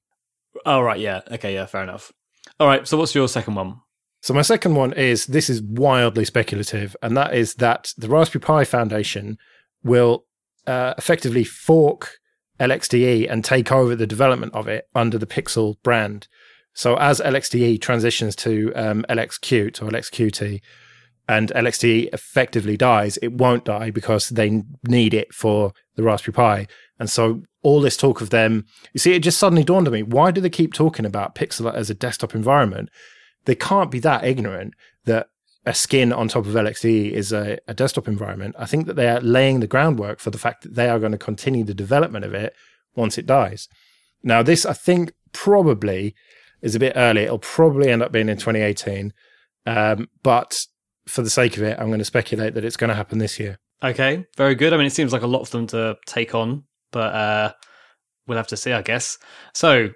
[0.65, 1.21] Oh right, yeah.
[1.31, 2.13] Okay, yeah, fair enough.
[2.61, 3.81] All right, so what's your second one?
[4.21, 8.41] So my second one is this is wildly speculative, and that is that the Raspberry
[8.41, 9.37] Pi Foundation
[9.83, 10.25] will
[10.67, 12.19] uh, effectively fork
[12.59, 16.29] LXDE and take over the development of it under the Pixel brand.
[16.75, 20.61] So as LXDE transitions to um, LXQt or LXQT,
[21.29, 26.67] and LXDE effectively dies, it won't die because they need it for the Raspberry Pi.
[26.99, 30.03] And so all this talk of them, you see, it just suddenly dawned on me.
[30.03, 32.91] Why do they keep talking about Pixel as a desktop environment?
[33.47, 34.75] They can't be that ignorant
[35.07, 35.29] that
[35.67, 38.55] a skin on top of LXDE is a, a desktop environment.
[38.59, 41.13] I think that they are laying the groundwork for the fact that they are going
[41.13, 42.55] to continue the development of it
[42.95, 43.67] once it dies.
[44.23, 46.15] Now, this I think probably
[46.65, 47.23] is a bit early.
[47.23, 49.13] It'll probably end up being in 2018.
[49.67, 50.67] Um, but
[51.07, 53.39] for the sake of it, I'm going to speculate that it's going to happen this
[53.39, 53.59] year.
[53.83, 54.73] Okay, very good.
[54.73, 57.53] I mean, it seems like a lot for them to take on but uh,
[58.27, 59.19] we'll have to see, I guess.
[59.53, 59.91] So,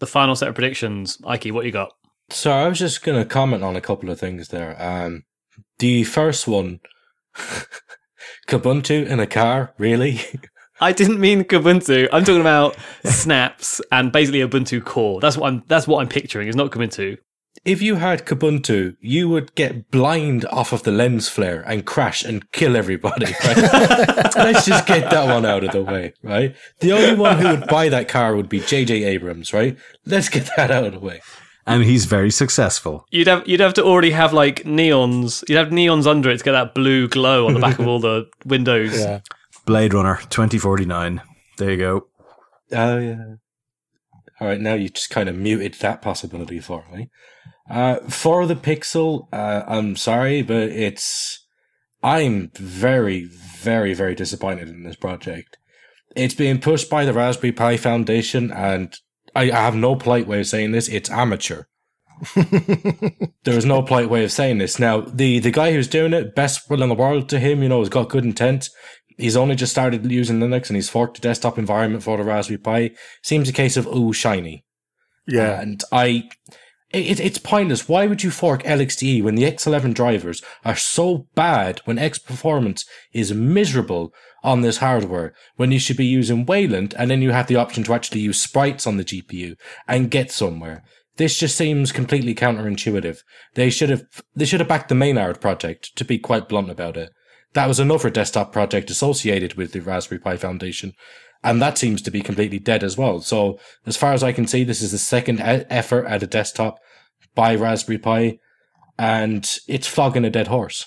[0.00, 1.18] the final set of predictions.
[1.24, 1.92] Ike, what you got?
[2.30, 4.74] So, I was just going to comment on a couple of things there.
[4.82, 5.24] Um,
[5.78, 6.80] the first one,
[8.48, 10.20] Kubuntu in a car, really?
[10.82, 12.08] I didn't mean Kubuntu.
[12.12, 15.20] I'm talking about snaps and basically Ubuntu core.
[15.20, 15.62] That's what I'm.
[15.68, 16.48] That's what I'm picturing.
[16.48, 17.18] It's not Kubuntu
[17.64, 22.24] if you had Kubuntu, you would get blind off of the lens flare and crash
[22.24, 23.26] and kill everybody.
[23.44, 24.36] Right?
[24.36, 26.54] Let's just get that one out of the way, right?
[26.80, 29.04] The only one who would buy that car would be J.J.
[29.04, 29.76] Abrams, right?
[30.06, 31.20] Let's get that out of the way.
[31.66, 33.06] And he's very successful.
[33.10, 35.44] You'd have you'd have to already have like neons.
[35.48, 38.00] You'd have neons under it to get that blue glow on the back of all
[38.00, 38.98] the windows.
[38.98, 39.20] Yeah.
[39.64, 41.22] Blade Runner 2049.
[41.58, 42.06] There you go.
[42.72, 43.34] Oh yeah.
[44.40, 47.10] All right, now you just kind of muted that possibility for me.
[47.70, 51.38] Uh, for the Pixel, uh, I'm sorry, but it's.
[52.02, 55.58] I'm very, very, very disappointed in this project.
[56.16, 58.92] It's being pushed by the Raspberry Pi Foundation, and
[59.36, 60.88] I, I have no polite way of saying this.
[60.88, 61.64] It's amateur.
[62.34, 64.78] there is no polite way of saying this.
[64.78, 67.68] Now, the, the guy who's doing it, best will in the world to him, you
[67.68, 68.68] know, has got good intent.
[69.18, 72.58] He's only just started using Linux and he's forked the desktop environment for the Raspberry
[72.58, 72.90] Pi.
[73.22, 74.64] Seems a case of, ooh, shiny.
[75.26, 75.60] Yeah.
[75.60, 76.28] And I,
[76.92, 77.88] it, it's pointless.
[77.88, 82.84] Why would you fork LXDE when the X11 drivers are so bad when X performance
[83.12, 87.46] is miserable on this hardware when you should be using Wayland and then you have
[87.46, 89.56] the option to actually use sprites on the GPU
[89.86, 90.82] and get somewhere?
[91.16, 93.18] This just seems completely counterintuitive.
[93.54, 94.04] They should have
[94.34, 95.94] they should have backed the Maynard project.
[95.96, 97.10] To be quite blunt about it,
[97.54, 100.94] that was another desktop project associated with the Raspberry Pi Foundation,
[101.42, 103.20] and that seems to be completely dead as well.
[103.20, 106.78] So, as far as I can see, this is the second effort at a desktop
[107.34, 108.38] by Raspberry Pi,
[108.98, 110.86] and it's flogging a dead horse.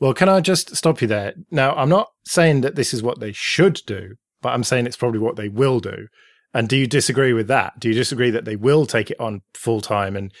[0.00, 1.34] Well, can I just stop you there?
[1.50, 4.96] Now, I'm not saying that this is what they should do, but I'm saying it's
[4.96, 6.08] probably what they will do.
[6.52, 7.78] And do you disagree with that?
[7.78, 10.16] Do you disagree that they will take it on full time?
[10.16, 10.32] And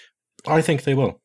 [0.46, 1.21] I think they will.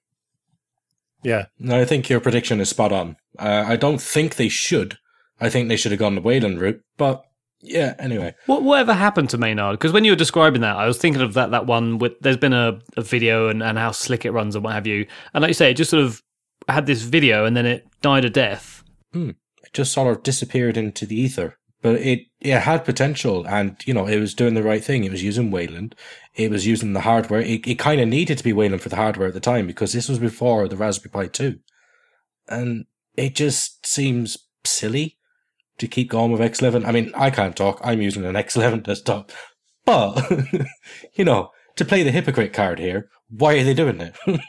[1.24, 3.18] Yeah, No, I think your prediction is spot on.
[3.38, 4.98] Uh, I don't think they should.
[5.40, 7.24] I think they should have gone the Wayland route, but
[7.62, 7.96] yeah.
[8.00, 9.74] Anyway, What whatever happened to Maynard?
[9.78, 12.38] Because when you were describing that, I was thinking of that that one with there's
[12.38, 15.06] been a, a video and, and how slick it runs and what have you.
[15.34, 16.22] And like you say, it just sort of
[16.68, 18.84] had this video and then it died a death.
[19.64, 21.57] it just sort of disappeared into the ether.
[21.82, 25.04] But it it had potential, and you know it was doing the right thing.
[25.04, 25.96] It was using Wayland.
[26.36, 27.42] It was using the hardware.
[27.42, 29.94] It, it kind of needed to be Wayland for the hardware at the time because
[29.94, 31.60] this was before the Raspberry Pi two,
[32.48, 35.18] and it just seems silly
[35.78, 36.86] to keep going with X11.
[36.86, 37.80] I mean, I can't talk.
[37.84, 39.32] I'm using an X11 desktop,
[39.86, 40.32] but
[41.14, 44.16] you know, to play the hypocrite card here, why are they doing it?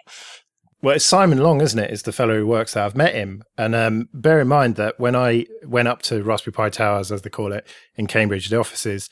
[0.81, 1.91] Well, it's Simon Long, isn't it?
[1.91, 2.85] Is the fellow who works there.
[2.85, 3.43] I've met him.
[3.57, 7.22] And um, bear in mind that when I went up to Raspberry Pi Towers, as
[7.22, 7.66] they call it,
[7.97, 9.11] in Cambridge, the offices,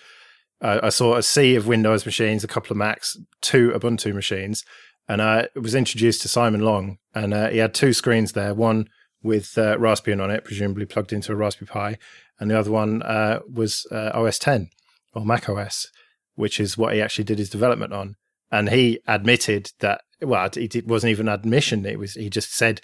[0.60, 4.64] uh, I saw a sea of Windows machines, a couple of Macs, two Ubuntu machines.
[5.08, 6.98] And I was introduced to Simon Long.
[7.14, 8.88] And uh, he had two screens there one
[9.20, 11.98] with uh, Raspbian on it, presumably plugged into a Raspberry Pi.
[12.38, 14.70] And the other one uh, was uh, OS 10
[15.14, 15.88] or Mac OS,
[16.36, 18.14] which is what he actually did his development on.
[18.52, 21.84] And he admitted that well, it, wasn't even admission.
[21.84, 22.80] It was he just said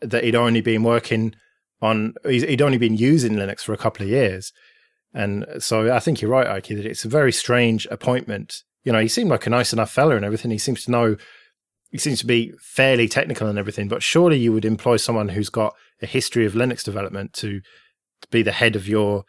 [0.00, 1.34] that he'd only been working
[1.80, 4.52] on he'd only been using Linux for a couple of years,
[5.14, 6.68] and so I think you're right, Ike.
[6.68, 8.62] That it's a very strange appointment.
[8.84, 10.50] You know, he seemed like a nice enough fella and everything.
[10.50, 11.16] He seems to know.
[11.90, 15.48] He seems to be fairly technical and everything, but surely you would employ someone who's
[15.48, 17.60] got a history of Linux development to,
[18.20, 19.24] to be the head of your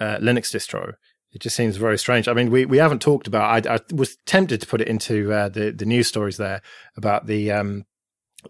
[0.00, 0.94] uh, Linux distro.
[1.32, 2.26] It just seems very strange.
[2.26, 3.66] I mean, we, we haven't talked about.
[3.66, 6.62] I, I was tempted to put it into uh, the the news stories there
[6.96, 7.84] about the um,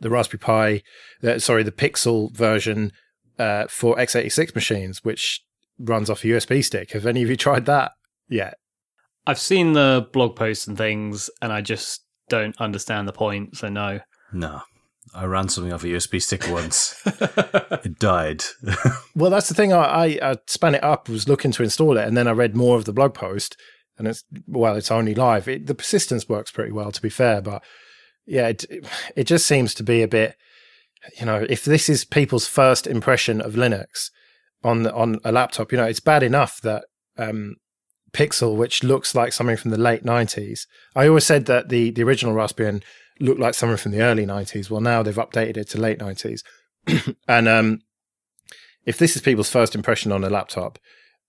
[0.01, 0.83] the Raspberry Pi,
[1.29, 2.93] uh, sorry, the Pixel version
[3.39, 5.43] uh, for x86 machines, which
[5.79, 6.93] runs off a USB stick.
[6.93, 7.93] Have any of you tried that
[8.29, 8.55] yet?
[9.27, 13.57] I've seen the blog posts and things, and I just don't understand the point.
[13.57, 14.01] So no.
[14.33, 14.63] No.
[15.15, 17.01] I ran something off a USB stick once.
[17.07, 18.45] it died.
[19.15, 19.73] Well, that's the thing.
[19.73, 22.55] I, I, I span it up, was looking to install it, and then I read
[22.55, 23.57] more of the blog post,
[23.99, 25.49] and it's well, it's only live.
[25.49, 27.65] It, the persistence works pretty well, to be fair, but
[28.27, 28.65] yeah, it
[29.17, 30.37] it just seems to be a bit.
[31.19, 34.11] You know, if this is people's first impression of Linux
[34.63, 36.85] on the, on a laptop, you know, it's bad enough that
[37.17, 37.57] um,
[38.13, 40.69] Pixel, which looks like something from the late nineties.
[40.95, 42.85] I always said that the the original Raspbian
[43.21, 44.71] looked like something from the early nineties.
[44.71, 46.43] Well, now they've updated it to late nineties,
[47.29, 47.81] and um,
[48.85, 50.79] if this is people's first impression on a laptop,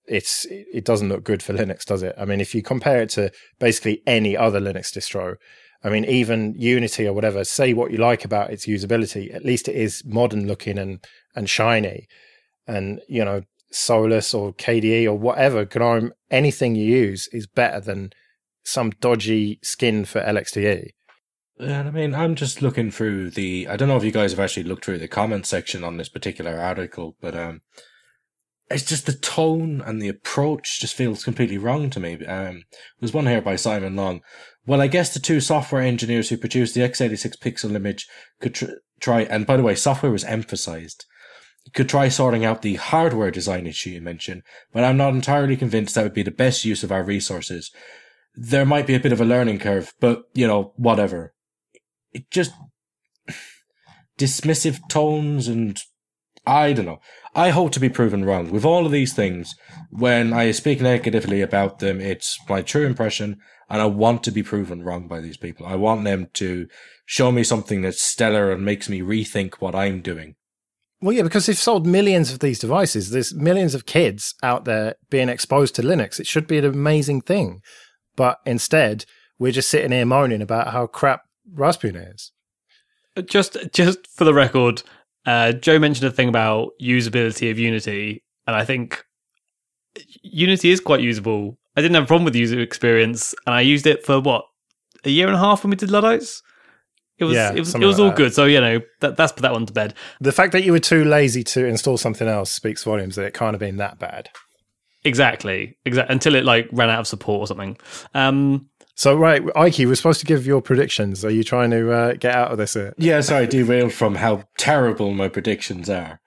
[0.06, 2.16] it's it doesn't look good for Linux, does it?
[2.18, 5.36] I mean, if you compare it to basically any other Linux distro,
[5.84, 9.68] I mean, even Unity or whatever, say what you like about its usability, at least
[9.68, 12.08] it is modern looking and and shiny,
[12.68, 18.12] and you know, Solus or KDE or whatever GNOME, anything you use is better than
[18.64, 20.90] some dodgy skin for LXDE.
[21.60, 23.68] And I mean, I'm just looking through the.
[23.68, 26.08] I don't know if you guys have actually looked through the comment section on this
[26.08, 27.62] particular article, but um,
[28.72, 32.26] it's just the tone and the approach just feels completely wrong to me.
[32.26, 32.64] Um,
[33.00, 34.22] there's one here by Simon Long.
[34.66, 38.08] Well, I guess the two software engineers who produced the x86 pixel image
[38.40, 38.66] could tr-
[39.02, 39.22] try.
[39.24, 41.06] And by the way, software was emphasized.
[41.74, 45.94] Could try sorting out the hardware design issue you mentioned, but I'm not entirely convinced
[45.96, 47.70] that would be the best use of our resources.
[48.34, 51.34] There might be a bit of a learning curve, but you know, whatever
[52.14, 52.52] it just
[54.18, 55.80] dismissive tones and
[56.46, 57.00] I don't know.
[57.36, 59.56] I hope to be proven wrong with all of these things.
[59.92, 63.38] When I speak negatively about them, it's my true impression,
[63.70, 65.68] and I want to be proven wrong by these people.
[65.68, 66.68] I want them to
[67.06, 70.36] show me something that's stellar and makes me rethink what I'm doing.
[71.02, 73.12] Well, yeah, because they've sold millions of these devices.
[73.12, 76.20] There's millions of kids out there being exposed to Linux.
[76.20, 77.62] It should be an amazing thing.
[78.16, 79.06] But instead,
[79.38, 81.22] we're just sitting here moaning about how crap
[81.56, 82.32] Raspbian is.
[83.26, 84.84] Just just for the record,
[85.26, 89.04] uh, Joe mentioned a thing about usability of Unity, and I think
[90.22, 91.58] Unity is quite usable.
[91.76, 94.46] I didn't have a problem with the user experience, and I used it for what
[95.04, 96.42] a year and a half when we did Luddites.
[97.18, 98.18] It was Yeah, it was it was like all that.
[98.18, 98.34] good.
[98.34, 99.94] So you know that that's put that one to bed.
[100.22, 103.34] The fact that you were too lazy to install something else speaks volumes that it
[103.34, 104.30] can't have been that bad.
[105.04, 106.14] Exactly, exactly.
[106.14, 107.78] Until it like ran out of support or something.
[108.14, 108.70] Um,
[109.00, 111.24] So, right, Ike, we're supposed to give your predictions.
[111.24, 112.76] Are you trying to uh, get out of this?
[112.76, 112.92] Uh?
[112.98, 116.20] Yeah, sorry, derailed from how terrible my predictions are.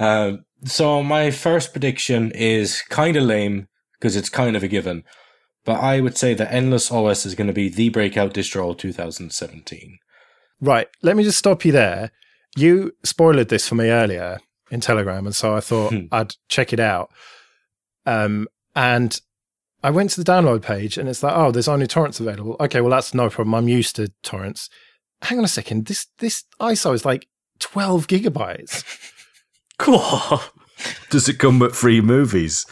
[0.00, 5.04] Um, so my first prediction is kind of lame because it's kind of a given,
[5.66, 8.78] but I would say that Endless OS is going to be the breakout distro of
[8.78, 9.98] 2017.
[10.62, 12.10] Right, let me just stop you there.
[12.56, 14.38] You spoiled this for me earlier
[14.70, 16.06] in Telegram, and so I thought Hmm.
[16.10, 17.10] I'd check it out.
[18.06, 19.20] Um, and
[19.84, 22.56] I went to the download page, and it's like, oh, there's only torrents available.
[22.58, 23.54] Okay, well that's no problem.
[23.54, 24.70] I'm used to torrents.
[25.20, 25.86] Hang on a second.
[25.86, 27.28] This this ISO is like
[27.60, 28.82] 12 gigabytes.
[29.76, 30.40] Cool.
[31.10, 32.64] Does it come with free movies?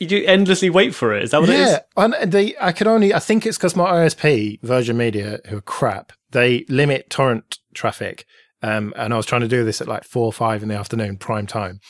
[0.00, 1.24] You do endlessly wait for it.
[1.24, 1.68] Is that what it is?
[1.68, 5.58] yeah, and they I could only I think it's because my ISP Virgin Media who
[5.58, 6.12] are crap.
[6.30, 8.24] They limit torrent traffic,
[8.62, 10.74] um, and I was trying to do this at like four or five in the
[10.74, 11.80] afternoon, prime time,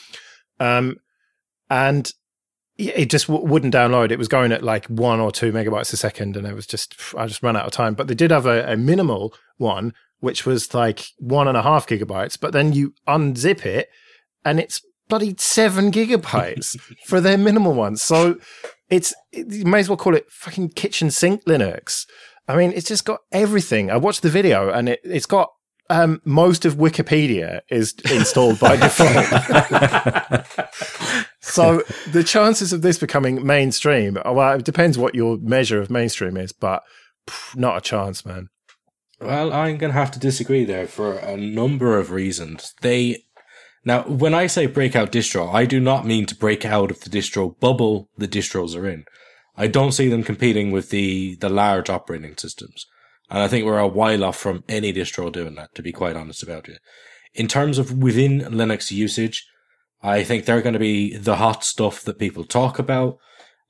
[0.59, 0.97] um,
[1.69, 2.11] and
[2.79, 4.11] it just w- wouldn't download.
[4.11, 6.95] It was going at like one or two megabytes a second, and it was just
[7.15, 7.93] I just ran out of time.
[7.93, 11.87] But they did have a, a minimal one, which was like one and a half
[11.87, 12.39] gigabytes.
[12.39, 13.89] But then you unzip it,
[14.45, 17.97] and it's bloody seven gigabytes for their minimal one.
[17.97, 18.37] So
[18.89, 22.05] it's it, you may as well call it fucking kitchen sink Linux.
[22.47, 23.91] I mean, it's just got everything.
[23.91, 25.51] I watched the video and it, it's got
[25.89, 29.25] um, most of Wikipedia is installed by default.
[31.41, 31.81] so
[32.11, 36.51] the chances of this becoming mainstream, well, it depends what your measure of mainstream is,
[36.51, 36.83] but
[37.27, 38.49] pff, not a chance, man.
[39.19, 42.73] Well, I'm going to have to disagree there for a number of reasons.
[42.81, 43.23] They
[43.85, 47.09] now, when I say breakout distro, I do not mean to break out of the
[47.09, 49.05] distro bubble the distros are in.
[49.55, 52.85] I don't see them competing with the the large operating systems,
[53.29, 55.75] and I think we're a while off from any distro doing that.
[55.75, 56.79] To be quite honest about it,
[57.33, 59.45] in terms of within Linux usage,
[60.01, 63.17] I think they're going to be the hot stuff that people talk about,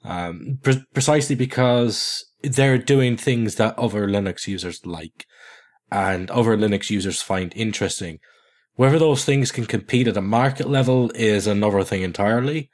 [0.04, 5.26] um, pre- precisely because they're doing things that other Linux users like
[5.92, 8.20] and other Linux users find interesting.
[8.76, 12.70] Whether those things can compete at a market level is another thing entirely.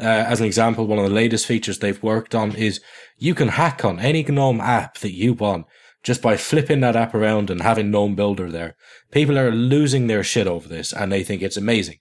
[0.00, 2.80] Uh, as an example, one of the latest features they've worked on is
[3.18, 5.66] you can hack on any GNOME app that you want
[6.02, 8.74] just by flipping that app around and having GNOME Builder there.
[9.10, 11.98] People are losing their shit over this and they think it's amazing.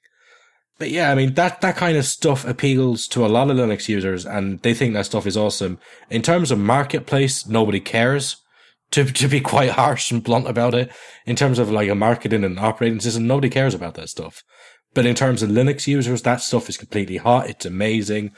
[0.80, 3.88] But yeah, I mean, that, that kind of stuff appeals to a lot of Linux
[3.88, 5.78] users and they think that stuff is awesome.
[6.10, 8.38] In terms of marketplace, nobody cares.
[8.92, 10.92] To, to be quite harsh and blunt about it,
[11.26, 14.44] in terms of like a marketing and operating system, nobody cares about that stuff.
[14.94, 17.50] But in terms of Linux users, that stuff is completely hot.
[17.50, 18.32] It's amazing.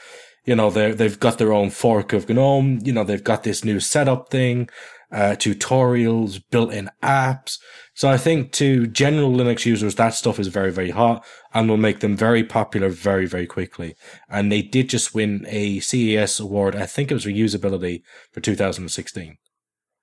[0.45, 2.80] You know, they they've got their own fork of GNOME.
[2.84, 4.70] You know, they've got this new setup thing,
[5.14, 7.59] uh, tutorials, built-in apps.
[7.93, 11.78] So I think to general Linux users, that stuff is very, very hot and will
[11.78, 13.95] make them very popular very, very quickly.
[14.28, 16.76] And they did just win a CES award.
[16.76, 18.01] I think it was for usability
[18.32, 19.38] for 2016.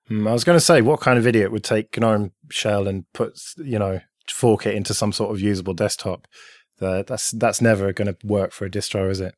[0.07, 3.03] Hmm, I was going to say, what kind of idiot would take GNOME shell and
[3.13, 3.99] put, you know,
[4.29, 6.25] fork it into some sort of usable desktop?
[6.79, 9.35] Uh, that's that's never going to work for a distro, is it?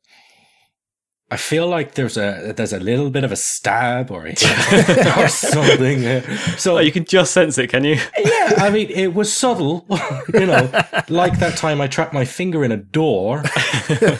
[1.34, 4.30] I feel like there's a there's a little bit of a stab or a
[5.18, 6.22] or something.
[6.56, 7.96] So Oh, you can just sense it, can you?
[8.16, 9.84] yeah, I mean it was subtle,
[10.32, 10.70] you know,
[11.08, 13.42] like that time I trapped my finger in a door.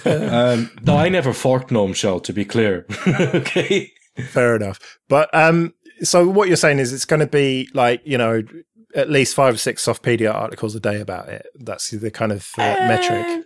[0.04, 2.18] Um, no, I never forked gnome shell.
[2.20, 3.92] To be clear, okay.
[4.28, 4.78] Fair enough.
[5.08, 8.42] But um, so what you're saying is it's going to be like you know
[8.94, 11.46] at least five or six Softpedia articles a day about it.
[11.54, 13.44] That's the kind of uh, metric.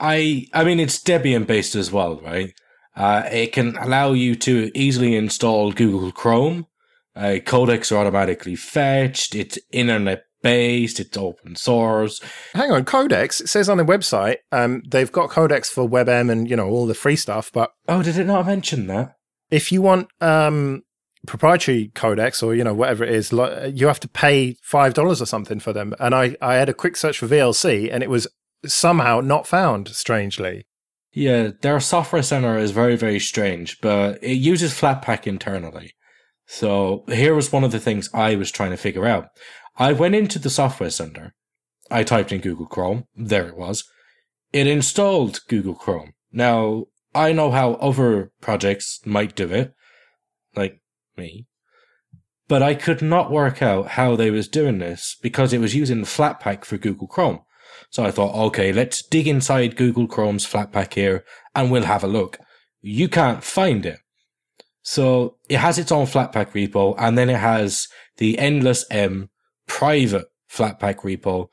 [0.00, 2.52] I I mean it's Debian based as well, right?
[2.96, 6.66] Uh, it can allow you to easily install Google Chrome.
[7.14, 9.34] Uh, codecs are automatically fetched.
[9.34, 10.98] It's internet based.
[11.00, 12.20] It's open source.
[12.54, 13.40] Hang on, codecs.
[13.40, 16.86] It says on the website um, they've got codecs for WebM and you know all
[16.86, 17.50] the free stuff.
[17.52, 19.14] But Oh, did it not mention that?
[19.50, 20.82] if you want um,
[21.26, 25.26] proprietary codecs or you know whatever it is, you have to pay five dollars or
[25.26, 25.94] something for them.
[26.00, 28.26] And I I had a quick search for VLC and it was
[28.64, 29.88] somehow not found.
[29.88, 30.66] Strangely.
[31.12, 35.94] Yeah, their software center is very, very strange, but it uses Flatpak internally.
[36.46, 39.28] So here was one of the things I was trying to figure out.
[39.76, 41.34] I went into the software center.
[41.90, 43.04] I typed in Google Chrome.
[43.16, 43.84] There it was.
[44.52, 46.12] It installed Google Chrome.
[46.32, 49.74] Now, I know how other projects might do it,
[50.54, 50.80] like
[51.16, 51.46] me,
[52.46, 56.02] but I could not work out how they was doing this because it was using
[56.02, 57.40] Flatpak for Google Chrome.
[57.90, 61.24] So I thought, okay, let's dig inside Google Chrome's Flatpak here
[61.54, 62.38] and we'll have a look.
[62.80, 63.98] You can't find it.
[64.82, 69.28] So it has its own Flatpak repo and then it has the Endless M
[69.66, 71.48] private Flatpak repo,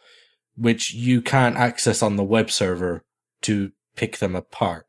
[0.55, 3.03] which you can't access on the web server
[3.41, 4.85] to pick them apart.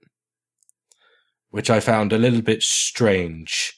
[1.50, 3.77] Which I found a little bit strange.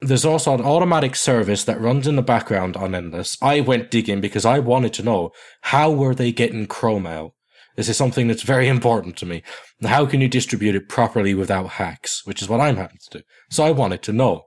[0.00, 3.38] There's also an automatic service that runs in the background on Endless.
[3.40, 5.32] I went digging because I wanted to know
[5.62, 7.32] how were they getting Chrome out.
[7.76, 9.42] This is something that's very important to me.
[9.82, 13.24] How can you distribute it properly without hacks, which is what I'm having to do.
[13.50, 14.44] So I wanted to know.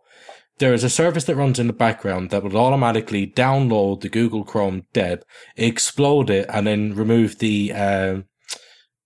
[0.60, 4.44] There is a service that runs in the background that will automatically download the Google
[4.44, 5.24] Chrome deb,
[5.56, 8.18] explode it, and then remove the uh,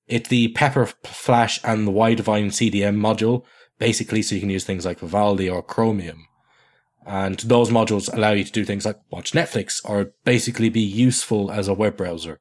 [0.08, 3.44] it the Pepper Flash and the Widevine CDM module,
[3.78, 6.26] basically, so you can use things like Vivaldi or Chromium.
[7.06, 11.52] And those modules allow you to do things like watch Netflix or basically be useful
[11.52, 12.40] as a web browser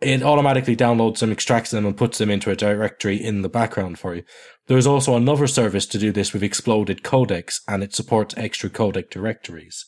[0.00, 3.98] it automatically downloads them, extracts them, and puts them into a directory in the background
[3.98, 4.22] for you.
[4.66, 9.10] There's also another service to do this with exploded codecs, and it supports extra codec
[9.10, 9.86] directories.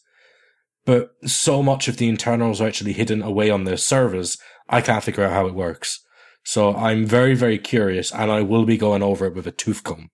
[0.85, 4.37] But so much of the internals are actually hidden away on the servers,
[4.69, 6.01] I can't figure out how it works.
[6.43, 9.85] So I'm very, very curious, and I will be going over it with a tooth
[9.85, 10.09] comb.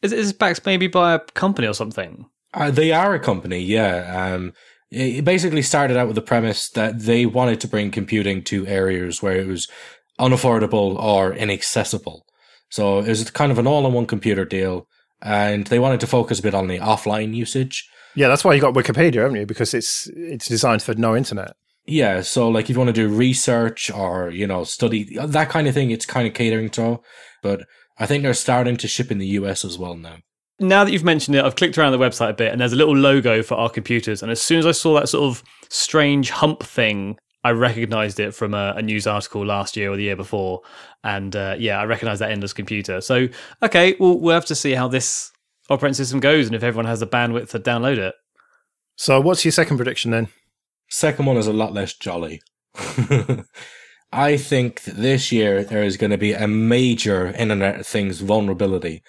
[0.00, 2.26] Is, is backed maybe by a company or something?
[2.54, 4.32] Uh, they are a company, yeah.
[4.32, 4.52] Um,
[4.90, 9.20] it basically started out with the premise that they wanted to bring computing to areas
[9.20, 9.68] where it was
[10.20, 12.24] unaffordable or inaccessible.
[12.70, 14.86] So it was kind of an all-in-one computer deal,
[15.20, 17.88] and they wanted to focus a bit on the offline usage.
[18.14, 19.46] Yeah, that's why you got Wikipedia, haven't you?
[19.46, 21.54] Because it's it's designed for no internet.
[21.86, 25.66] Yeah, so like if you want to do research or you know study that kind
[25.66, 27.00] of thing, it's kind of catering to.
[27.42, 27.64] But
[27.98, 30.18] I think they're starting to ship in the US as well now
[30.60, 32.76] now that you've mentioned it, I've clicked around the website a bit and there's a
[32.76, 34.22] little logo for our computers.
[34.22, 38.34] And as soon as I saw that sort of strange hump thing, I recognized it
[38.34, 40.62] from a, a news article last year or the year before.
[41.02, 43.00] And uh, yeah, I recognize that endless computer.
[43.00, 43.28] So,
[43.62, 45.30] okay, well, we'll have to see how this
[45.68, 48.14] operating system goes and if everyone has the bandwidth to download it.
[48.96, 50.28] So, what's your second prediction then?
[50.88, 52.40] Second one is a lot less jolly.
[54.12, 58.20] I think that this year there is going to be a major Internet of Things
[58.20, 59.02] vulnerability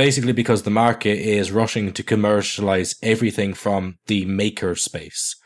[0.00, 5.36] basically because the market is rushing to commercialize everything from the maker space.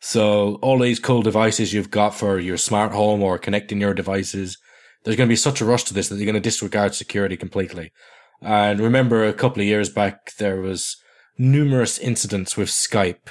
[0.00, 4.58] So all these cool devices you've got for your smart home or connecting your devices,
[5.04, 7.36] there's going to be such a rush to this that they're going to disregard security
[7.36, 7.92] completely.
[8.40, 10.96] And remember a couple of years back, there was
[11.38, 13.28] numerous incidents with Skype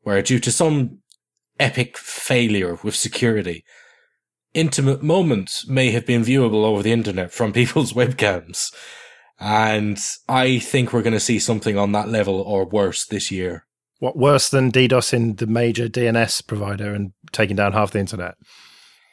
[0.00, 1.00] where due to some
[1.60, 3.66] epic failure with security,
[4.54, 8.72] intimate moments may have been viewable over the internet from people's webcams.
[9.38, 13.66] And I think we're going to see something on that level or worse this year.
[13.98, 18.34] What worse than DDoSing the major DNS provider and taking down half the internet?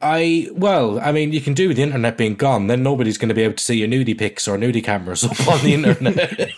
[0.02, 3.30] I well, I mean, you can do with the internet being gone, then nobody's going
[3.30, 6.52] to be able to see your nudie pics or nudie cameras up on the internet.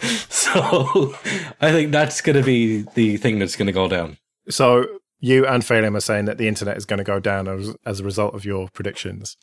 [0.30, 1.14] so,
[1.60, 4.16] I think that's going to be the thing that's going to go down.
[4.48, 4.86] So,
[5.18, 8.00] you and Phelim are saying that the internet is going to go down as, as
[8.00, 9.36] a result of your predictions.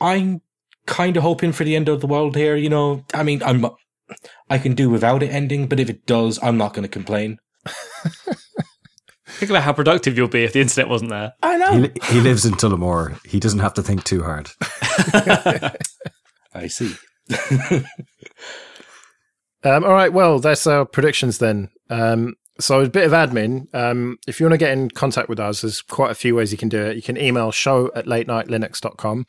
[0.00, 0.42] I'm
[0.86, 2.56] kind of hoping for the end of the world here.
[2.56, 3.66] You know, I mean, I'm
[4.50, 7.38] I can do without it ending, but if it does, I'm not going to complain.
[9.26, 11.32] Think about how productive you'll be if the internet wasn't there.
[11.42, 11.72] I know.
[11.72, 13.18] He, he lives in Tullamore.
[13.26, 14.48] He doesn't have to think too hard.
[16.54, 16.94] I see.
[19.64, 20.12] um, all right.
[20.12, 21.70] Well, that's our predictions then.
[21.90, 23.66] Um, so a bit of admin.
[23.74, 26.52] Um, if you want to get in contact with us, there's quite a few ways
[26.52, 26.94] you can do it.
[26.94, 29.26] You can email show at latenightlinux.com.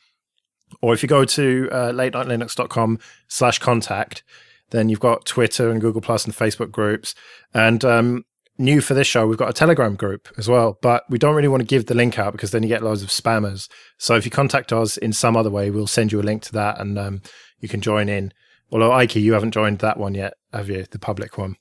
[0.80, 2.98] Or if you go to uh, latenightlinux.com
[3.28, 4.22] slash contact,
[4.70, 7.14] then you've got Twitter and Google Plus and Facebook groups.
[7.54, 8.24] And um,
[8.58, 10.78] new for this show, we've got a Telegram group as well.
[10.82, 13.02] But we don't really want to give the link out because then you get loads
[13.02, 13.68] of spammers.
[13.98, 16.52] So if you contact us in some other way, we'll send you a link to
[16.52, 17.22] that and um,
[17.60, 18.32] you can join in.
[18.72, 20.84] Although, Ike, you haven't joined that one yet, have you?
[20.90, 21.56] The public one.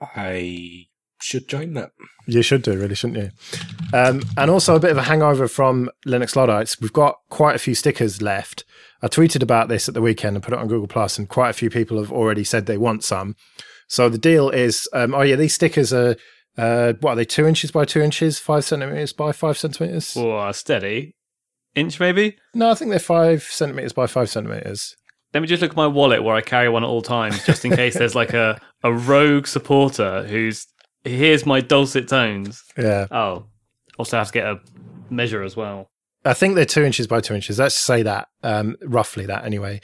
[0.00, 0.87] I
[1.20, 1.90] should join that.
[2.26, 3.30] You should do, really, shouldn't you?
[3.92, 6.80] Um, and also a bit of a hangover from Linux Luddites.
[6.80, 8.64] We've got quite a few stickers left.
[9.02, 11.50] I tweeted about this at the weekend and put it on Google Plus, and quite
[11.50, 13.36] a few people have already said they want some.
[13.88, 16.16] So the deal is, um, oh yeah, these stickers are
[16.56, 17.24] uh, what are they?
[17.24, 20.16] Two inches by two inches, five centimeters by five centimeters.
[20.16, 21.14] Oh, steady
[21.74, 22.36] inch maybe.
[22.54, 24.96] No, I think they're five centimeters by five centimeters.
[25.32, 27.64] Let me just look at my wallet where I carry one at all times, just
[27.64, 30.66] in case there's like a, a rogue supporter who's
[31.04, 32.62] hears my dulcet tones.
[32.76, 33.06] Yeah.
[33.10, 33.46] Oh,
[33.98, 34.60] also have to get a
[35.10, 35.90] measure as well.
[36.24, 37.58] I think they're two inches by two inches.
[37.58, 39.80] Let's say that, um, roughly that anyway.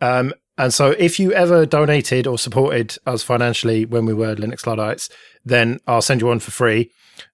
[0.00, 4.66] Um, and so if you ever donated or supported us financially when we were Linux
[4.66, 5.08] Luddites,
[5.44, 6.90] then I'll send you one for free.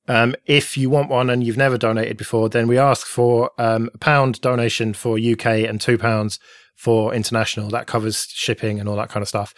[0.09, 3.91] Um, if you want one and you've never donated before, then we ask for um,
[3.95, 6.39] a pound donation for UK and two pounds
[6.75, 7.69] for international.
[7.69, 9.55] That covers shipping and all that kind of stuff.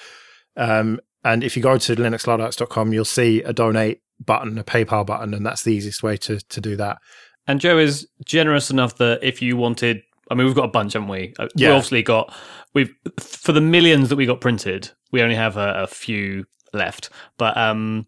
[0.57, 5.35] Um, and if you go to linuxluddites.com, you'll see a donate button, a PayPal button,
[5.35, 6.99] and that's the easiest way to, to do that.
[7.47, 10.95] And Joe is generous enough that if you wanted, I mean, we've got a bunch,
[10.95, 11.35] haven't we?
[11.39, 11.69] Uh, yeah.
[11.69, 12.35] We've obviously got,
[12.75, 17.11] we've, for the millions that we got printed, we only have a, a few left.
[17.39, 18.07] But um,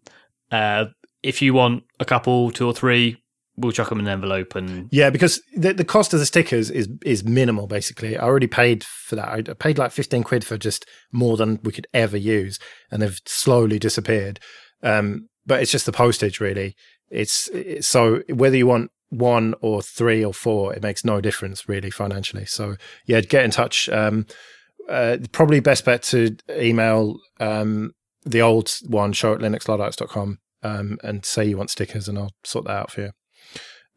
[0.51, 0.85] uh,
[1.23, 3.17] if you want a couple, two or three,
[3.57, 6.69] we'll chuck them in an envelope and Yeah, because the, the cost of the stickers
[6.69, 7.67] is is minimal.
[7.67, 9.29] Basically, I already paid for that.
[9.29, 12.59] I paid like fifteen quid for just more than we could ever use,
[12.91, 14.39] and they've slowly disappeared.
[14.83, 16.75] Um, but it's just the postage, really.
[17.09, 21.67] It's, it's so whether you want one or three or four, it makes no difference
[21.69, 22.45] really financially.
[22.45, 23.89] So yeah, get in touch.
[23.89, 24.25] Um,
[24.89, 27.91] uh, probably best bet to email um,
[28.25, 32.65] the old one, show at linuxluddites.com, um, and say you want stickers, and I'll sort
[32.65, 33.11] that out for you.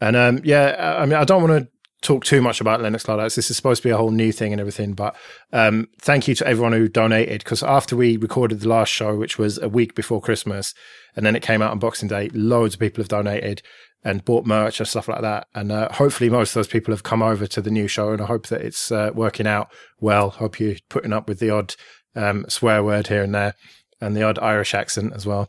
[0.01, 1.71] And um, yeah, I mean, I don't want to
[2.03, 3.35] talk too much about Linux Luddites.
[3.35, 5.15] This is supposed to be a whole new thing and everything, but
[5.53, 9.39] um, thank you to everyone who donated because after we recorded the last show, which
[9.39, 10.73] was a week before Christmas,
[11.15, 13.63] and then it came out on Boxing Day, loads of people have donated
[14.03, 15.47] and bought merch and stuff like that.
[15.55, 18.23] And uh, hopefully, most of those people have come over to the new show, and
[18.23, 19.71] I hope that it's uh, working out
[20.01, 20.31] well.
[20.31, 21.75] Hope you're putting up with the odd
[22.17, 23.55] um, swear word here and there,
[24.01, 25.49] and the odd Irish accent as well.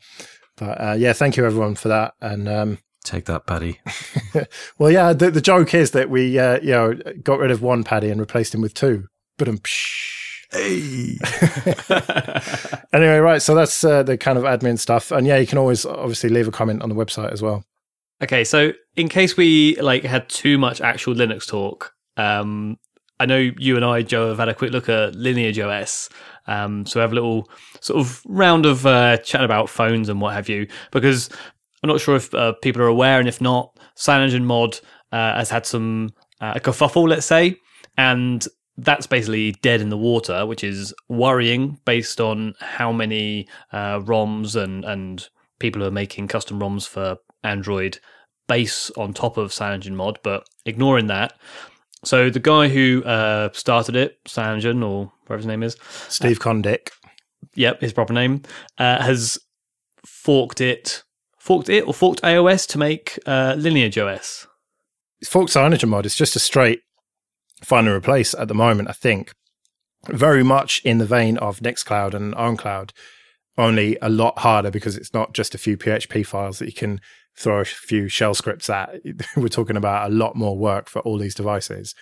[0.58, 2.78] But uh, yeah, thank you everyone for that, and um,
[3.12, 3.78] Take that, Paddy.
[4.78, 7.84] well, yeah, the, the joke is that we, uh, you know, got rid of one
[7.84, 9.07] Paddy and replaced him with two.
[9.38, 9.59] But um,
[10.53, 11.18] Hey.
[12.93, 13.41] anyway, right.
[13.41, 16.47] So that's uh, the kind of admin stuff, and yeah, you can always obviously leave
[16.47, 17.66] a comment on the website as well.
[18.24, 22.78] Okay, so in case we like had too much actual Linux talk, um,
[23.20, 26.07] I know you and I, Joe, have had a quick look at Lineage OS.
[26.47, 27.49] Um, so we have a little
[27.82, 31.30] sort of round of uh, chat about phones and what have you, because
[31.84, 35.65] I'm not sure if uh, people are aware, and if not, CyanogenMod uh, has had
[35.65, 36.09] some
[36.39, 37.57] uh, a kerfuffle, let's say,
[37.97, 38.45] and
[38.77, 44.55] that's basically dead in the water, which is worrying based on how many uh, ROMs
[44.55, 45.27] and and
[45.59, 47.99] people who are making custom ROMs for Android
[48.47, 50.17] base on top of CyanogenMod.
[50.23, 51.34] But ignoring that,
[52.03, 55.77] so the guy who uh, started it, Cyanogen or whatever his name is,
[56.09, 56.89] Steve Kondik.
[57.55, 58.41] yep, his proper name,
[58.77, 59.38] uh, has
[60.05, 61.03] forked it,
[61.41, 64.45] forked it or forked iOS to make uh, Lineage OS.
[65.25, 66.81] Forked CyanogenMod It's just a straight
[67.63, 69.33] find and replace at the moment, I think.
[70.07, 72.91] Very much in the vein of Nextcloud and OwnCloud,
[73.57, 77.01] only a lot harder because it's not just a few PHP files that you can
[77.35, 78.93] throw a few shell scripts at.
[79.35, 81.95] We're talking about a lot more work for all these devices.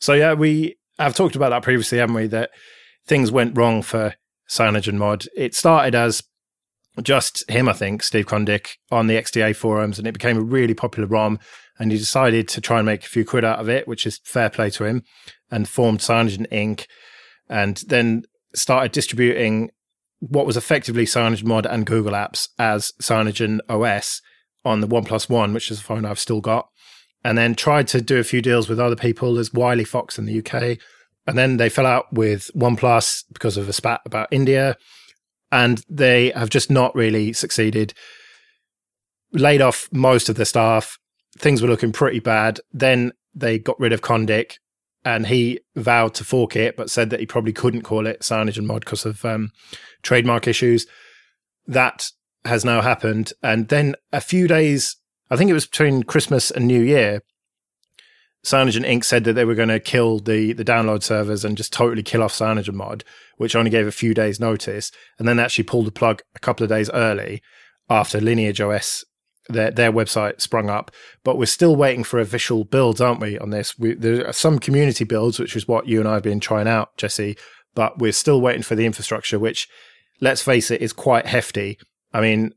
[0.00, 2.28] So yeah, we have talked about that previously, haven't we?
[2.28, 2.50] That
[3.06, 4.14] things went wrong for
[4.48, 5.28] CyanogenMod.
[5.36, 6.22] It started as
[7.02, 10.74] just him, I think, Steve Kondik, on the XDA forums, and it became a really
[10.74, 11.38] popular ROM.
[11.78, 14.20] And he decided to try and make a few quid out of it, which is
[14.24, 15.02] fair play to him,
[15.50, 16.86] and formed Cyanogen Inc.
[17.48, 18.24] And then
[18.54, 19.70] started distributing
[20.18, 24.20] what was effectively CyanogenMod and Google Apps as Cyanogen OS
[24.64, 26.68] on the OnePlus One, which is a phone I've still got.
[27.24, 29.34] And then tried to do a few deals with other people.
[29.34, 30.78] There's Wileyfox in the UK.
[31.26, 34.76] And then they fell out with OnePlus because of a spat about India
[35.52, 37.94] and they have just not really succeeded.
[39.32, 40.98] Laid off most of the staff.
[41.38, 42.60] Things were looking pretty bad.
[42.72, 44.56] Then they got rid of Kondik,
[45.04, 48.80] and he vowed to fork it, but said that he probably couldn't call it CyanogenMod
[48.80, 49.50] because of um,
[50.02, 50.86] trademark issues.
[51.66, 52.10] That
[52.44, 54.96] has now happened, and then a few days,
[55.30, 57.22] I think it was between Christmas and New Year.
[58.44, 59.04] Cyanogen Inc.
[59.04, 62.22] said that they were going to kill the the download servers and just totally kill
[62.22, 63.02] off CyanogenMod,
[63.36, 66.64] which only gave a few days' notice, and then actually pulled the plug a couple
[66.64, 67.42] of days early
[67.88, 69.04] after Lineage OS
[69.52, 70.90] their their website sprung up.
[71.24, 73.38] But we're still waiting for official builds, aren't we?
[73.38, 76.22] On this, we, there are some community builds, which is what you and I have
[76.22, 77.36] been trying out, Jesse.
[77.74, 79.68] But we're still waiting for the infrastructure, which,
[80.20, 81.78] let's face it, is quite hefty.
[82.12, 82.52] I mean,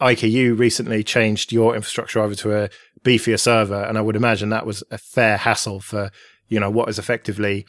[0.00, 2.70] IKU recently changed your infrastructure over to a
[3.04, 6.10] beefier server, and I would imagine that was a fair hassle for
[6.48, 7.66] you know what is effectively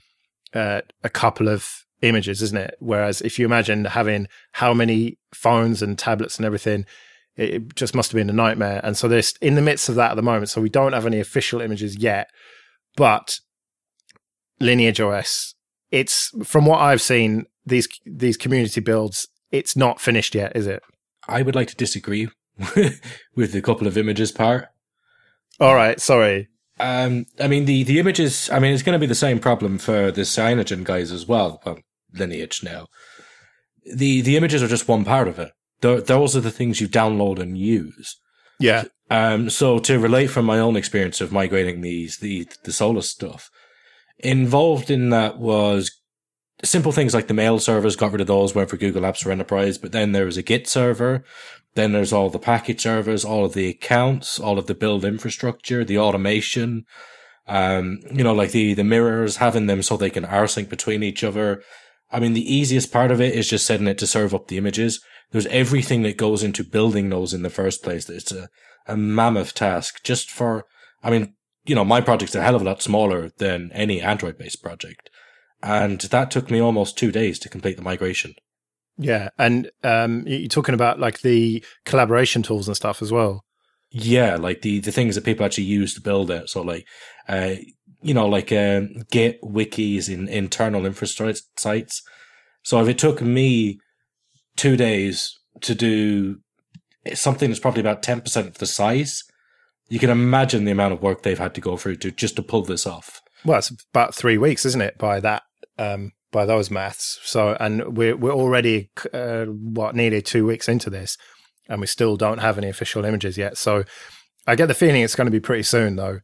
[0.53, 2.75] uh, a couple of images, isn't it?
[2.79, 6.85] Whereas if you imagine having how many phones and tablets and everything,
[7.35, 8.81] it, just must have been a nightmare.
[8.83, 10.49] And so they're in the midst of that at the moment.
[10.49, 12.29] So we don't have any official images yet,
[12.95, 13.39] but
[14.59, 15.55] Lineage OS,
[15.91, 20.81] it's from what I've seen these these community builds, it's not finished yet, is it?
[21.27, 22.29] I would like to disagree
[23.35, 24.67] with the couple of images part.
[25.61, 26.47] All right, sorry.
[26.79, 28.49] Um, I mean the the images.
[28.49, 31.61] I mean it's going to be the same problem for the Cyanogen guys as well.
[31.63, 31.77] Well,
[32.13, 32.87] Lineage now.
[33.85, 35.51] The the images are just one part of it.
[35.81, 38.19] Th- those are the things you download and use.
[38.59, 38.85] Yeah.
[39.11, 43.51] Um, so to relate from my own experience of migrating these the the Solus stuff,
[44.17, 45.91] involved in that was
[46.63, 47.95] simple things like the mail servers.
[47.95, 48.55] Got rid of those.
[48.55, 49.77] Went for Google Apps for Enterprise.
[49.77, 51.23] But then there was a Git server.
[51.75, 55.85] Then there's all the package servers, all of the accounts, all of the build infrastructure,
[55.85, 56.85] the automation.
[57.47, 61.23] Um, you know, like the the mirrors, having them so they can rsync between each
[61.23, 61.63] other.
[62.11, 64.57] I mean, the easiest part of it is just setting it to serve up the
[64.57, 65.01] images.
[65.31, 68.09] there's everything that goes into building those in the first place.
[68.09, 68.49] It's a,
[68.85, 70.65] a mammoth task just for,
[71.03, 74.37] I mean, you know, my project's a hell of a lot smaller than any Android
[74.37, 75.09] based project.
[75.63, 78.33] And that took me almost two days to complete the migration.
[79.01, 79.29] Yeah.
[79.37, 83.43] And um, you're talking about like the collaboration tools and stuff as well.
[83.89, 86.49] Yeah, like the, the things that people actually use to build it.
[86.49, 86.87] So like,
[87.27, 87.55] uh,
[88.01, 92.01] you know, like um, Git wikis in internal infrastructure sites.
[92.63, 93.79] So if it took me
[94.55, 96.39] two days to do
[97.13, 99.23] something that's probably about 10% of the size,
[99.89, 102.43] you can imagine the amount of work they've had to go through to just to
[102.43, 103.21] pull this off.
[103.43, 104.97] Well, it's about three weeks, isn't it?
[104.97, 105.43] By that,
[105.77, 107.19] um, by those maths.
[107.23, 111.17] So, and we're we're already uh, what nearly two weeks into this,
[111.67, 113.57] and we still don't have any official images yet.
[113.57, 113.83] So,
[114.47, 116.19] I get the feeling it's going to be pretty soon, though.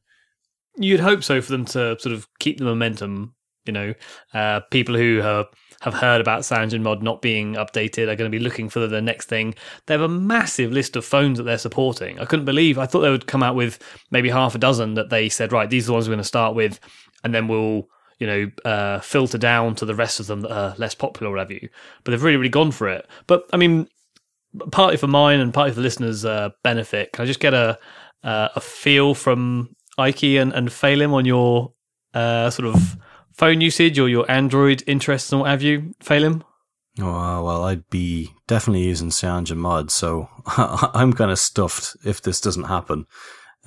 [0.75, 3.33] You'd hope so for them to sort of keep the momentum.
[3.65, 3.93] You know,
[4.33, 5.47] uh, people who have
[5.81, 9.01] have heard about CyanogenMod Mod not being updated are going to be looking for the
[9.01, 9.53] next thing.
[9.85, 12.19] They have a massive list of phones that they're supporting.
[12.19, 12.79] I couldn't believe.
[12.79, 13.79] I thought they would come out with
[14.09, 16.27] maybe half a dozen that they said, right, these are the ones we're going to
[16.27, 16.79] start with,
[17.23, 17.87] and then we'll
[18.19, 21.51] you know uh, filter down to the rest of them that are less popular, or
[21.51, 21.69] you.
[22.03, 23.07] But they've really, really gone for it.
[23.27, 23.87] But I mean,
[24.71, 27.79] partly for mine and partly for the listeners' uh, benefit, can I just get a
[28.23, 31.73] uh, a feel from Ike and, and Phelim on your
[32.13, 32.97] uh, sort of
[33.33, 36.43] phone usage or your Android interests and what have you, Phelim?
[36.99, 42.63] Oh, well, I'd be definitely using CyanogenMod, so I'm kind of stuffed if this doesn't
[42.63, 43.05] happen.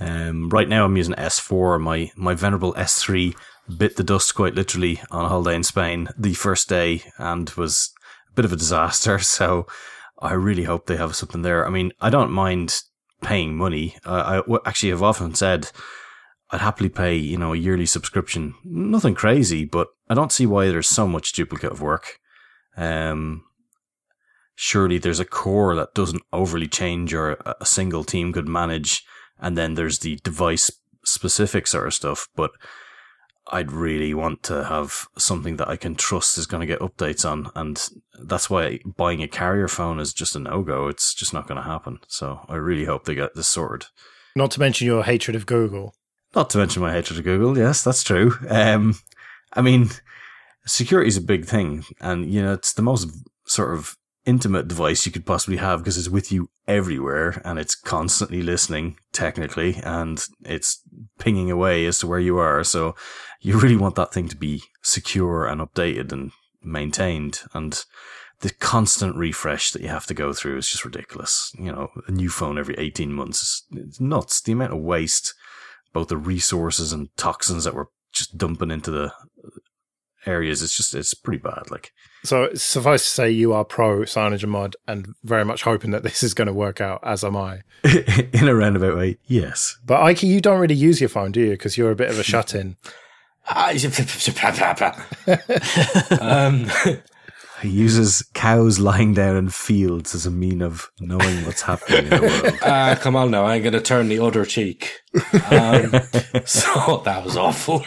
[0.00, 1.80] Um, right now, I'm using S4.
[1.80, 3.36] My my venerable S3
[3.70, 7.92] bit the dust quite literally on a holiday in Spain the first day and was
[8.30, 9.18] a bit of a disaster.
[9.24, 9.66] So
[10.20, 11.66] I really hope they have something there.
[11.66, 12.82] I mean, I don't mind
[13.22, 13.96] paying money.
[14.04, 15.70] I, I actually have often said
[16.50, 18.54] I'd happily pay, you know, a yearly subscription.
[18.64, 22.18] Nothing crazy, but I don't see why there's so much duplicate of work.
[22.76, 23.44] Um,
[24.56, 29.04] surely there's a core that doesn't overly change or a single team could manage.
[29.38, 30.70] And then there's the device
[31.04, 32.28] specific sort of stuff.
[32.34, 32.50] But
[33.50, 37.28] I'd really want to have something that I can trust is going to get updates
[37.28, 37.50] on.
[37.54, 37.88] And
[38.22, 40.88] that's why buying a carrier phone is just a no go.
[40.88, 41.98] It's just not going to happen.
[42.08, 43.88] So I really hope they get this sorted.
[44.36, 45.94] Not to mention your hatred of Google.
[46.34, 47.58] Not to mention my hatred of Google.
[47.58, 48.34] Yes, that's true.
[48.48, 48.96] Um,
[49.52, 49.90] I mean,
[50.66, 53.10] security is a big thing, and you know it's the most
[53.46, 53.96] sort of
[54.26, 58.96] intimate device you could possibly have because it's with you everywhere and it's constantly listening
[59.12, 60.82] technically and it's
[61.18, 62.62] pinging away as to where you are.
[62.62, 62.94] So
[63.40, 67.82] you really want that thing to be secure and updated and maintained and
[68.40, 71.52] the constant refresh that you have to go through is just ridiculous.
[71.58, 74.40] You know, a new phone every 18 months is nuts.
[74.40, 75.34] The amount of waste
[75.92, 79.12] both the resources and toxins that we're just dumping into the
[80.26, 80.62] areas.
[80.62, 81.70] It's just it's pretty bad.
[81.70, 81.92] Like
[82.22, 86.34] so, suffice to say, you are pro CyanogenMod and very much hoping that this is
[86.34, 87.00] going to work out.
[87.02, 87.62] As am I.
[87.84, 89.78] in a roundabout way, yes.
[89.84, 91.50] But Ike, you don't really use your phone, do you?
[91.50, 92.76] Because you're a bit of a shut in.
[96.20, 96.66] um,
[97.62, 102.10] he uses cows lying down in fields as a mean of knowing what's happening in
[102.10, 102.58] the world.
[102.62, 103.46] Ah, uh, come on now.
[103.46, 105.00] I'm going to turn the other cheek.
[105.50, 105.90] Um,
[106.44, 107.82] so that was awful.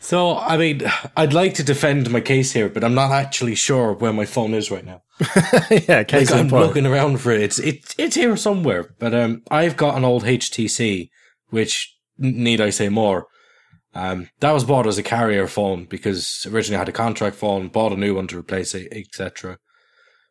[0.00, 0.82] So, I mean,
[1.14, 4.54] I'd like to defend my case here, but I'm not actually sure where my phone
[4.54, 5.02] is right now.
[5.70, 6.66] yeah, case like, I'm point.
[6.66, 7.42] looking around for it.
[7.42, 8.94] It's, it, it's here somewhere.
[8.98, 11.10] But um, I've got an old HTC,
[11.50, 13.26] which, need I say more,
[13.94, 17.68] um, that was bought as a carrier phone because originally I had a contract phone,
[17.68, 19.58] bought a new one to replace it, etc.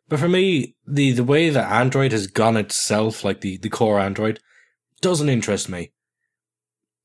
[0.08, 4.00] But for me, the, the way that Android has gone itself, like the, the core
[4.00, 4.40] Android,
[5.00, 5.92] doesn't interest me.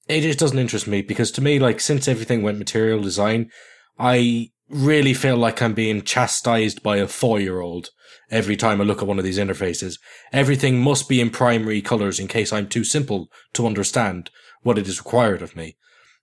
[0.07, 3.49] It just doesn't interest me because to me, like, since everything went material design,
[3.97, 7.89] I really feel like I'm being chastised by a four year old
[8.31, 9.99] every time I look at one of these interfaces.
[10.31, 14.29] Everything must be in primary colors in case I'm too simple to understand
[14.63, 15.77] what it is required of me.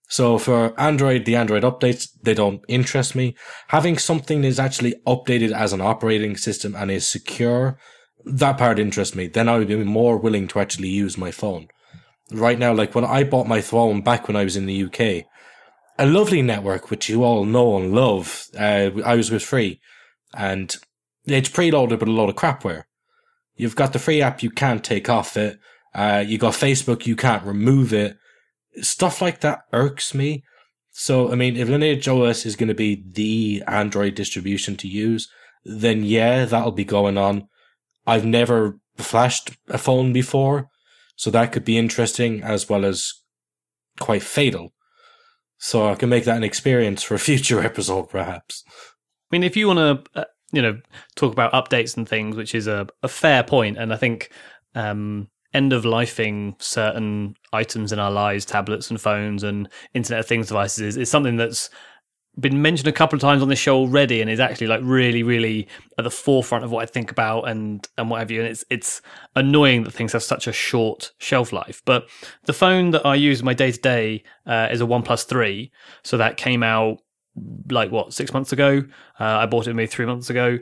[0.08, 3.34] So for Android, the Android updates, they don't interest me.
[3.68, 7.78] Having something that is actually updated as an operating system and is secure,
[8.24, 9.28] that part interests me.
[9.28, 11.68] Then I would be more willing to actually use my phone.
[12.32, 15.26] Right now, like when I bought my phone back when I was in the UK,
[15.98, 19.80] a lovely network, which you all know and love, uh, I was with free
[20.34, 20.74] and
[21.24, 22.84] it's preloaded with a lot of crapware.
[23.54, 25.58] You've got the free app you can't take off it.
[25.94, 28.16] Uh, you got Facebook, you can't remove it
[28.80, 30.44] stuff like that irks me.
[30.90, 35.28] So, I mean, if Lineage OS is going to be the Android distribution to use,
[35.64, 37.48] then yeah, that'll be going on.
[38.06, 40.68] I've never flashed a phone before,
[41.16, 43.12] so that could be interesting as well as
[44.00, 44.72] quite fatal.
[45.58, 48.64] So I can make that an experience for a future episode, perhaps.
[48.68, 48.72] I
[49.30, 49.78] mean, if you want
[50.14, 50.78] to, uh, you know
[51.16, 54.30] talk about updates and things, which is a, a fair point, and I think
[54.74, 60.26] um, end of lifing certain items in our lives, tablets and phones and Internet of
[60.26, 61.70] Things devices, is, is something that's
[62.40, 65.22] been mentioned a couple of times on this show already and is actually like really
[65.22, 65.68] really
[65.98, 68.64] at the forefront of what I think about and and what have you and it's
[68.70, 69.02] it's
[69.36, 71.82] annoying that things have such a short shelf life.
[71.84, 72.08] But
[72.44, 75.70] the phone that I use in my day to day is a OnePlus 3
[76.02, 76.98] so that came out
[77.70, 78.82] like what 6 months ago?
[79.20, 80.58] Uh, I bought it maybe 3 months ago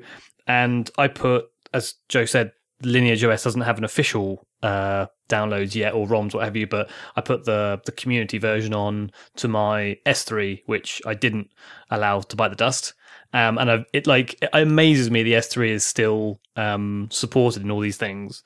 [0.46, 2.52] and I put as Joe said
[2.82, 6.66] Lineage OS doesn't have an official uh, downloads yet or ROMs, what have you.
[6.66, 11.50] But I put the the community version on to my S3, which I didn't
[11.90, 12.94] allow to bite the dust.
[13.32, 17.70] Um, and I've, it like it amazes me the S3 is still um, supported in
[17.70, 18.42] all these things.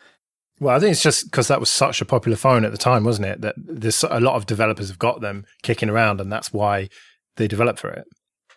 [0.61, 3.05] Well, I think it's just because that was such a popular phone at the time,
[3.05, 3.41] wasn't it?
[3.41, 6.89] That there's a lot of developers have got them kicking around, and that's why
[7.37, 8.05] they developed for it.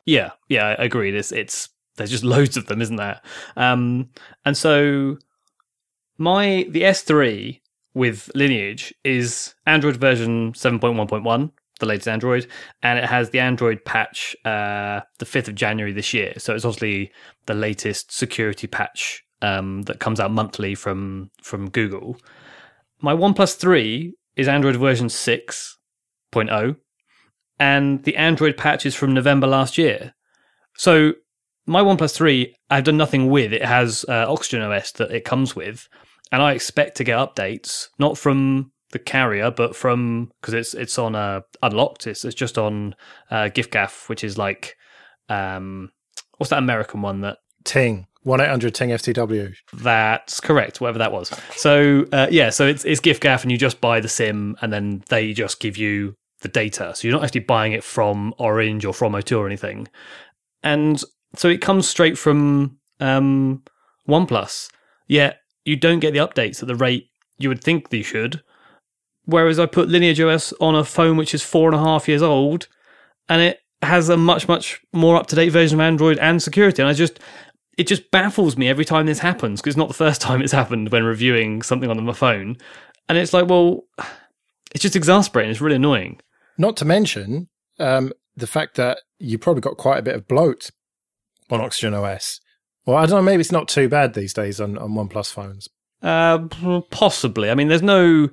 [0.05, 1.15] Yeah, yeah, I agree.
[1.15, 3.21] It's it's there's just loads of them, isn't there?
[3.55, 4.09] Um,
[4.45, 5.17] and so
[6.17, 7.61] my the S3
[7.97, 12.47] with Lineage is Android version 7.1.1, the latest Android,
[12.83, 16.33] and it has the Android patch uh, the 5th of January this year.
[16.37, 17.11] So it's obviously
[17.47, 22.17] the latest security patch um, that comes out monthly from from Google.
[23.01, 26.75] My OnePlus 3 is Android version 6.0,
[27.59, 30.13] and the Android patch is from November last year.
[30.75, 31.13] So
[31.65, 33.51] my OnePlus 3, I've done nothing with.
[33.53, 35.87] It has uh, Oxygen OS that it comes with,
[36.31, 40.97] and I expect to get updates not from the carrier, but from because it's it's
[40.97, 42.07] on uh, unlocked.
[42.07, 42.95] It's it's just on
[43.29, 44.75] uh, giffgaff, which is like
[45.29, 45.91] um,
[46.37, 49.53] what's that American one that Ting one eight hundred Ting FTW.
[49.73, 51.31] That's correct, whatever that was.
[51.55, 55.03] So uh, yeah, so it's it's giffgaff, and you just buy the sim, and then
[55.09, 56.93] they just give you the data.
[56.95, 59.87] So you're not actually buying it from Orange or from O2 or anything.
[60.63, 61.01] And
[61.35, 63.63] so it comes straight from um,
[64.07, 64.69] OnePlus.
[65.07, 68.41] Yet you don't get the updates at the rate you would think they should.
[69.26, 72.22] Whereas I put Lineage OS on a phone which is four and a half years
[72.22, 72.69] old,
[73.27, 76.81] and it has a much much more up to date version of Android and security.
[76.81, 77.19] And I just
[77.77, 80.53] it just baffles me every time this happens because it's not the first time it's
[80.53, 82.56] happened when reviewing something on my phone,
[83.10, 83.84] and it's like, well,
[84.73, 85.52] it's just exasperating.
[85.52, 86.22] It's really annoying.
[86.57, 90.72] Not to mention um, the fact that you probably got quite a bit of bloat
[91.49, 92.39] on Oxygen OS.
[92.88, 93.22] Well, I don't know.
[93.22, 95.68] Maybe it's not too bad these days on, on OnePlus phones.
[96.01, 96.47] Uh,
[96.89, 97.51] possibly.
[97.51, 98.30] I mean, there's no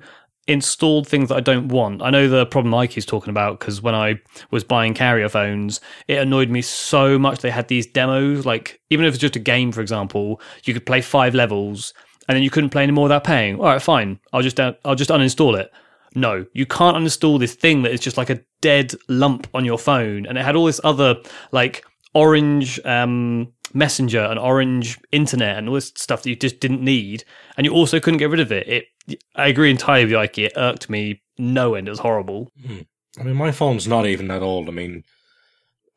[0.47, 2.01] installed things that I don't want.
[2.01, 4.15] I know the problem Ike is talking about because when I
[4.51, 7.39] was buying carrier phones, it annoyed me so much.
[7.39, 10.85] They had these demos, like even if it's just a game, for example, you could
[10.85, 11.93] play five levels
[12.29, 13.59] and then you couldn't play any more without paying.
[13.59, 14.19] All right, fine.
[14.31, 15.69] I'll just uh, I'll just uninstall it.
[16.15, 19.77] No, you can't uninstall this thing that is just like a dead lump on your
[19.77, 21.17] phone, and it had all this other
[21.51, 21.83] like
[22.13, 27.25] orange um, messenger and orange internet and all this stuff that you just didn't need
[27.57, 28.67] and you also couldn't get rid of it.
[28.67, 30.37] It i agree entirely with Ike.
[30.39, 31.87] it irked me no end.
[31.87, 32.51] It was horrible.
[32.65, 32.79] Hmm.
[33.19, 34.69] i mean my phone's not even that old.
[34.69, 35.03] I mean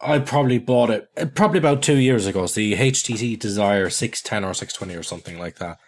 [0.00, 2.44] i probably bought it uh, probably about two years ago.
[2.44, 5.78] It's the htc desire 610 or 620 or something like that.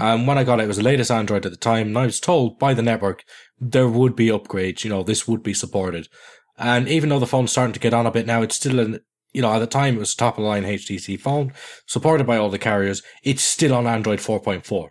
[0.00, 1.88] And when i got it it was the latest android at the time.
[1.88, 3.24] And i was told by the network
[3.60, 6.08] there would be upgrades you know this would be supported.
[6.56, 9.00] And even though the phone's starting to get on a bit now, it's still an
[9.32, 11.52] you know, at the time it was top of the line HTC phone,
[11.86, 13.02] supported by all the carriers.
[13.22, 14.88] It's still on Android 4.4,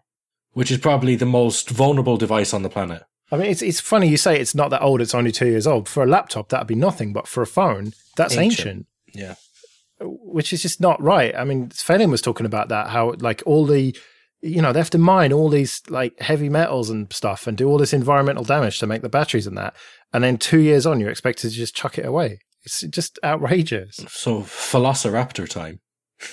[0.54, 3.04] which is probably the most vulnerable device on the planet.
[3.32, 5.68] I mean, it's it's funny you say it's not that old; it's only two years
[5.68, 5.88] old.
[5.88, 8.68] For a laptop, that'd be nothing, but for a phone, that's ancient.
[8.68, 8.88] ancient.
[9.14, 9.36] Yeah,
[10.02, 11.36] which is just not right.
[11.36, 13.96] I mean, Phelim was talking about that how like all the,
[14.42, 17.68] you know, they have to mine all these like heavy metals and stuff and do
[17.68, 19.76] all this environmental damage to make the batteries and that,
[20.12, 22.40] and then two years on, you're expected to just chuck it away.
[22.64, 23.96] It's just outrageous.
[24.08, 25.80] So, Velociraptor time.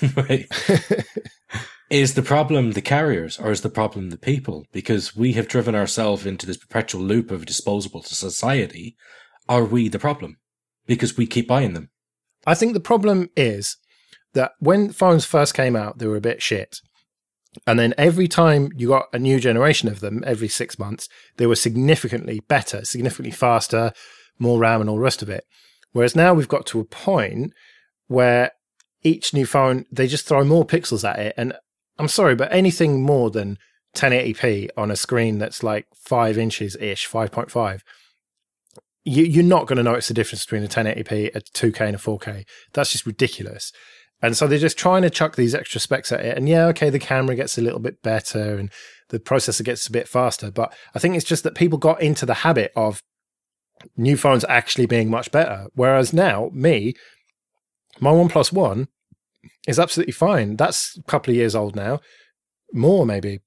[1.90, 4.66] is the problem the carriers or is the problem the people?
[4.73, 8.97] Because we have driven ourselves into this perpetual loop of disposable to society.
[9.48, 10.39] Are we the problem?
[10.86, 11.90] Because we keep buying them.
[12.47, 13.77] I think the problem is
[14.35, 16.77] that when phones first came out, they were a bit shit.
[17.66, 21.47] And then every time you got a new generation of them, every six months, they
[21.47, 23.93] were significantly better, significantly faster,
[24.39, 25.44] more RAM, and all the rest of it.
[25.97, 27.55] Whereas now we've got to a point
[28.06, 28.51] where
[29.02, 31.32] each new phone, they just throw more pixels at it.
[31.39, 31.55] And
[31.98, 33.56] I'm sorry, but anything more than
[33.97, 37.81] 1080p on a screen that's like five inches ish, 5.5,
[39.05, 41.98] you, you're not going to notice the difference between a 1080p, a 2K, and a
[41.98, 42.44] 4K.
[42.74, 43.73] That's just ridiculous.
[44.20, 46.36] And so they're just trying to chuck these extra specs at it.
[46.36, 48.70] And yeah, okay, the camera gets a little bit better and
[49.09, 50.51] the processor gets a bit faster.
[50.51, 53.02] But I think it's just that people got into the habit of
[53.97, 55.67] new phones actually being much better.
[55.75, 56.95] Whereas now, me,
[58.01, 58.89] my OnePlus One
[59.67, 60.57] is absolutely fine.
[60.57, 62.01] That's a couple of years old now,
[62.73, 63.41] more maybe.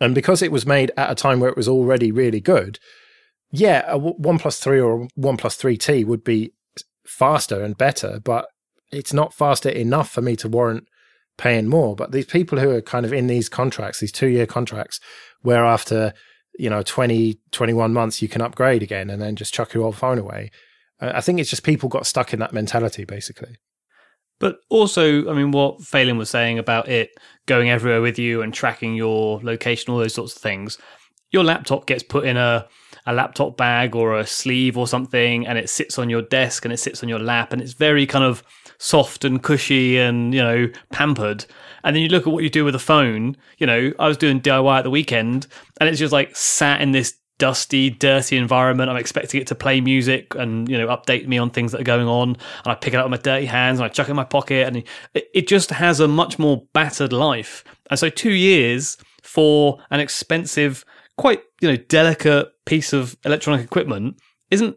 [0.00, 2.78] And because it was made at a time where it was already really good,
[3.50, 6.52] yeah, a one plus three or a one plus three T would be
[7.06, 8.46] faster and better, but
[8.90, 10.86] it's not faster enough for me to warrant
[11.36, 11.94] paying more.
[11.94, 15.00] But these people who are kind of in these contracts, these two year contracts,
[15.42, 16.14] where after
[16.58, 19.96] you know 20, 21 months you can upgrade again and then just chuck your old
[19.96, 20.50] phone away.
[21.00, 23.56] I think it's just people got stuck in that mentality, basically.
[24.38, 27.10] But also, I mean, what Phelim was saying about it
[27.46, 30.78] going everywhere with you and tracking your location, all those sorts of things.
[31.30, 32.68] Your laptop gets put in a
[33.04, 36.72] a laptop bag or a sleeve or something, and it sits on your desk and
[36.72, 38.42] it sits on your lap, and it's very kind of
[38.82, 41.46] soft and cushy and you know pampered.
[41.84, 43.36] And then you look at what you do with a phone.
[43.58, 45.46] You know, I was doing DIY at the weekend,
[45.80, 48.90] and it's just like sat in this dusty, dirty environment.
[48.90, 51.84] I'm expecting it to play music and you know update me on things that are
[51.84, 54.10] going on, and I pick it up with my dirty hands and I chuck it
[54.10, 54.78] in my pocket, and
[55.14, 57.64] it, it just has a much more battered life.
[57.88, 60.84] And so, two years for an expensive,
[61.16, 64.16] quite you know delicate piece of electronic equipment
[64.50, 64.76] isn't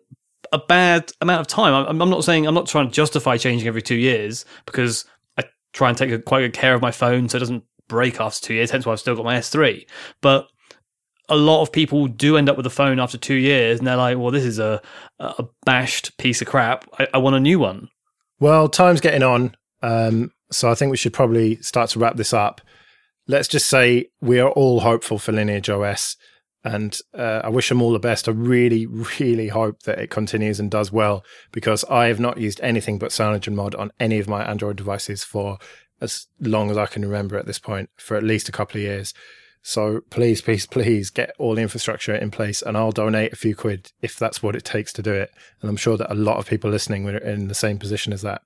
[0.51, 1.73] a bad amount of time.
[1.73, 5.05] I'm, I'm not saying I'm not trying to justify changing every two years because
[5.37, 5.43] I
[5.73, 8.41] try and take a, quite good care of my phone so it doesn't break after
[8.41, 8.71] two years.
[8.71, 9.85] Hence why I've still got my S3.
[10.21, 10.47] But
[11.29, 13.95] a lot of people do end up with a phone after two years, and they're
[13.95, 14.81] like, "Well, this is a
[15.19, 16.85] a bashed piece of crap.
[16.99, 17.89] I, I want a new one."
[18.39, 22.33] Well, time's getting on, um, so I think we should probably start to wrap this
[22.33, 22.61] up.
[23.27, 26.15] Let's just say we are all hopeful for Lineage OS
[26.65, 28.27] and uh, I wish them all the best.
[28.27, 32.59] I really, really hope that it continues and does well because I have not used
[32.61, 35.59] anything but CyanogenMod on any of my Android devices for
[36.01, 38.83] as long as I can remember at this point, for at least a couple of
[38.83, 39.13] years.
[39.61, 43.55] So please, please, please get all the infrastructure in place, and I'll donate a few
[43.55, 45.31] quid if that's what it takes to do it.
[45.61, 48.23] And I'm sure that a lot of people listening are in the same position as
[48.23, 48.41] that.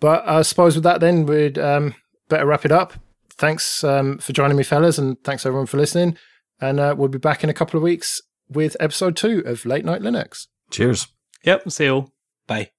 [0.00, 1.94] But I suppose with that, then we'd um,
[2.28, 2.94] better wrap it up.
[3.30, 6.18] Thanks um, for joining me, fellas, and thanks everyone for listening.
[6.64, 9.84] And uh, we'll be back in a couple of weeks with episode two of Late
[9.84, 10.46] Night Linux.
[10.70, 11.08] Cheers.
[11.44, 11.70] Yep.
[11.70, 12.10] See you all.
[12.46, 12.73] Bye.